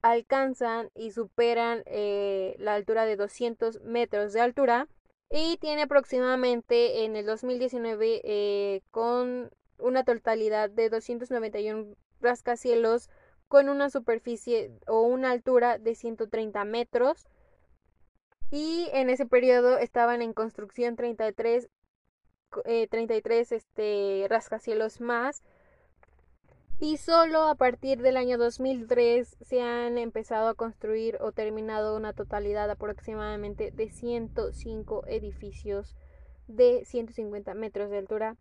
alcanzan 0.03 0.91
y 0.95 1.11
superan 1.11 1.83
eh, 1.87 2.55
la 2.59 2.75
altura 2.75 3.05
de 3.05 3.17
200 3.17 3.83
metros 3.83 4.33
de 4.33 4.41
altura 4.41 4.89
y 5.31 5.57
tiene 5.59 5.83
aproximadamente 5.83 7.05
en 7.05 7.17
el 7.17 7.27
2019 7.27 8.21
eh, 8.25 8.83
con 8.91 9.51
una 9.79 10.05
totalidad 10.05 10.71
de 10.71 10.89
291 10.89 11.97
rascacielos 12.21 13.11
con 13.49 13.69
una 13.69 13.91
superficie 13.91 14.73
o 14.87 15.03
una 15.03 15.31
altura 15.31 15.79
de 15.79 15.95
130 15.95 16.65
metros. 16.65 17.27
Y 18.51 18.89
en 18.93 19.11
ese 19.11 19.27
periodo 19.27 19.79
estaban 19.79 20.23
en 20.23 20.33
construcción 20.33 20.97
33, 20.97 21.69
33 22.91 23.53
eh, 23.53 23.57
este, 23.57 24.27
rascacielos 24.29 25.01
más. 25.01 25.43
Y 26.79 26.99
solo 26.99 27.45
a 27.45 27.55
partir 27.55 28.03
del 28.03 28.19
año 28.19 28.37
2003 28.37 29.37
se 29.41 29.63
han 29.63 29.97
empezado 29.97 30.49
a 30.49 30.55
construir 30.55 31.17
o 31.23 31.33
terminado 31.33 31.97
una 31.97 32.13
totalidad 32.13 32.71
aproximadamente 32.71 33.71
de 33.71 33.89
105 33.89 35.07
edificios 35.07 35.97
de 36.49 36.85
150 36.85 37.55
metros 37.55 37.91
de 37.91 37.99
altura 37.99 38.37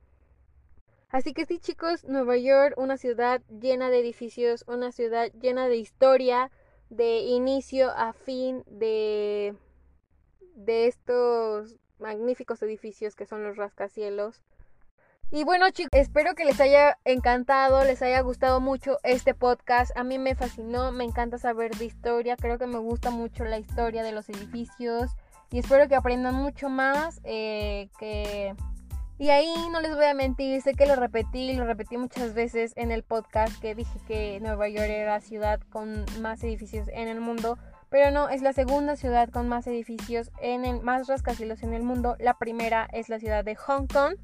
Así 1.09 1.33
que 1.33 1.45
sí, 1.45 1.59
chicos, 1.59 2.03
Nueva 2.03 2.37
York, 2.37 2.75
una 2.77 2.97
ciudad 2.97 3.41
llena 3.49 3.89
de 3.89 3.99
edificios, 3.99 4.65
una 4.67 4.91
ciudad 4.91 5.31
llena 5.39 5.67
de 5.67 5.77
historia, 5.77 6.51
de 6.89 7.19
inicio 7.19 7.91
a 7.91 8.13
fin 8.13 8.63
de, 8.67 9.55
de 10.55 10.87
estos 10.87 11.75
magníficos 11.99 12.61
edificios 12.61 13.15
que 13.15 13.25
son 13.25 13.43
los 13.43 13.57
rascacielos. 13.57 14.41
Y 15.31 15.43
bueno 15.43 15.69
chicos, 15.71 15.89
espero 15.93 16.35
que 16.35 16.45
les 16.45 16.59
haya 16.61 16.99
encantado, 17.03 17.83
les 17.83 18.01
haya 18.03 18.21
gustado 18.21 18.59
mucho 18.61 18.99
este 19.03 19.33
podcast. 19.33 19.91
A 19.97 20.03
mí 20.03 20.19
me 20.19 20.35
fascinó, 20.35 20.91
me 20.91 21.03
encanta 21.03 21.39
saber 21.39 21.75
de 21.75 21.85
historia, 21.85 22.37
creo 22.37 22.59
que 22.59 22.67
me 22.67 22.77
gusta 22.77 23.09
mucho 23.09 23.43
la 23.43 23.57
historia 23.57 24.03
de 24.03 24.11
los 24.11 24.29
edificios 24.29 25.11
y 25.51 25.59
espero 25.59 25.87
que 25.87 25.95
aprendan 25.95 26.35
mucho 26.35 26.69
más, 26.69 27.21
eh, 27.23 27.89
que 27.97 28.55
y 29.17 29.29
ahí 29.29 29.53
no 29.71 29.79
les 29.79 29.95
voy 29.95 30.05
a 30.05 30.13
mentir, 30.13 30.61
sé 30.61 30.73
que 30.73 30.85
lo 30.85 30.95
repetí, 30.95 31.53
lo 31.53 31.65
repetí 31.65 31.97
muchas 31.97 32.33
veces 32.33 32.73
en 32.75 32.91
el 32.91 33.03
podcast 33.03 33.57
que 33.61 33.73
dije 33.73 33.99
que 34.07 34.39
Nueva 34.41 34.67
York 34.67 34.89
era 34.89 35.13
la 35.13 35.21
ciudad 35.21 35.61
con 35.69 36.05
más 36.21 36.43
edificios 36.43 36.89
en 36.89 37.07
el 37.07 37.21
mundo, 37.21 37.57
pero 37.89 38.11
no, 38.11 38.27
es 38.27 38.41
la 38.41 38.51
segunda 38.51 38.97
ciudad 38.97 39.29
con 39.29 39.47
más 39.47 39.67
edificios 39.67 40.31
en 40.41 40.65
el 40.65 40.81
más 40.81 41.07
rascacielos 41.07 41.63
en 41.63 41.73
el 41.73 41.83
mundo. 41.83 42.17
La 42.19 42.37
primera 42.37 42.87
es 42.91 43.07
la 43.07 43.19
ciudad 43.19 43.45
de 43.45 43.55
Hong 43.55 43.87
Kong. 43.87 44.15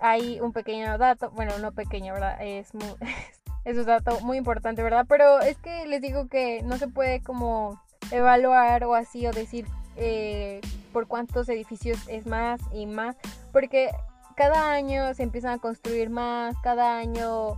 Hay 0.00 0.38
un 0.40 0.52
pequeño 0.52 0.96
dato, 0.96 1.30
bueno, 1.32 1.58
no 1.58 1.72
pequeño, 1.72 2.12
¿verdad? 2.12 2.36
Es 2.40 2.70
es 3.64 3.78
un 3.78 3.86
dato 3.86 4.20
muy 4.20 4.38
importante, 4.38 4.82
¿verdad? 4.82 5.06
Pero 5.08 5.40
es 5.40 5.58
que 5.58 5.86
les 5.86 6.00
digo 6.00 6.28
que 6.28 6.62
no 6.62 6.78
se 6.78 6.86
puede 6.86 7.20
como 7.20 7.82
evaluar 8.12 8.84
o 8.84 8.94
así 8.94 9.26
o 9.26 9.32
decir 9.32 9.66
eh, 9.96 10.60
por 10.92 11.06
cuántos 11.06 11.48
edificios 11.48 11.98
es 12.08 12.26
más 12.26 12.60
y 12.72 12.86
más, 12.86 13.16
porque 13.52 13.90
cada 14.36 14.72
año 14.72 15.14
se 15.14 15.22
empiezan 15.22 15.52
a 15.52 15.58
construir 15.58 16.10
más, 16.10 16.56
cada 16.62 16.98
año 16.98 17.56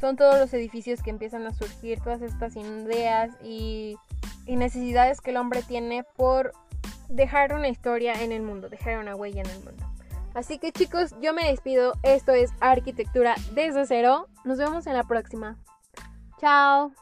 son 0.00 0.16
todos 0.16 0.38
los 0.38 0.52
edificios 0.54 1.02
que 1.02 1.10
empiezan 1.10 1.46
a 1.46 1.52
surgir, 1.52 2.00
todas 2.00 2.22
estas 2.22 2.56
ideas 2.56 3.30
y, 3.42 3.96
y 4.46 4.56
necesidades 4.56 5.20
que 5.20 5.30
el 5.30 5.36
hombre 5.36 5.62
tiene 5.62 6.04
por 6.16 6.52
dejar 7.08 7.54
una 7.54 7.68
historia 7.68 8.22
en 8.22 8.32
el 8.32 8.42
mundo, 8.42 8.68
dejar 8.68 8.98
una 8.98 9.14
huella 9.14 9.42
en 9.42 9.50
el 9.50 9.64
mundo. 9.64 9.86
Así 10.34 10.58
que 10.58 10.72
chicos, 10.72 11.14
yo 11.20 11.34
me 11.34 11.48
despido. 11.48 11.94
Esto 12.02 12.32
es 12.32 12.50
Arquitectura 12.60 13.34
desde 13.52 13.84
cero. 13.86 14.28
Nos 14.44 14.58
vemos 14.58 14.86
en 14.86 14.94
la 14.94 15.04
próxima. 15.04 15.56
Chao. 16.40 16.92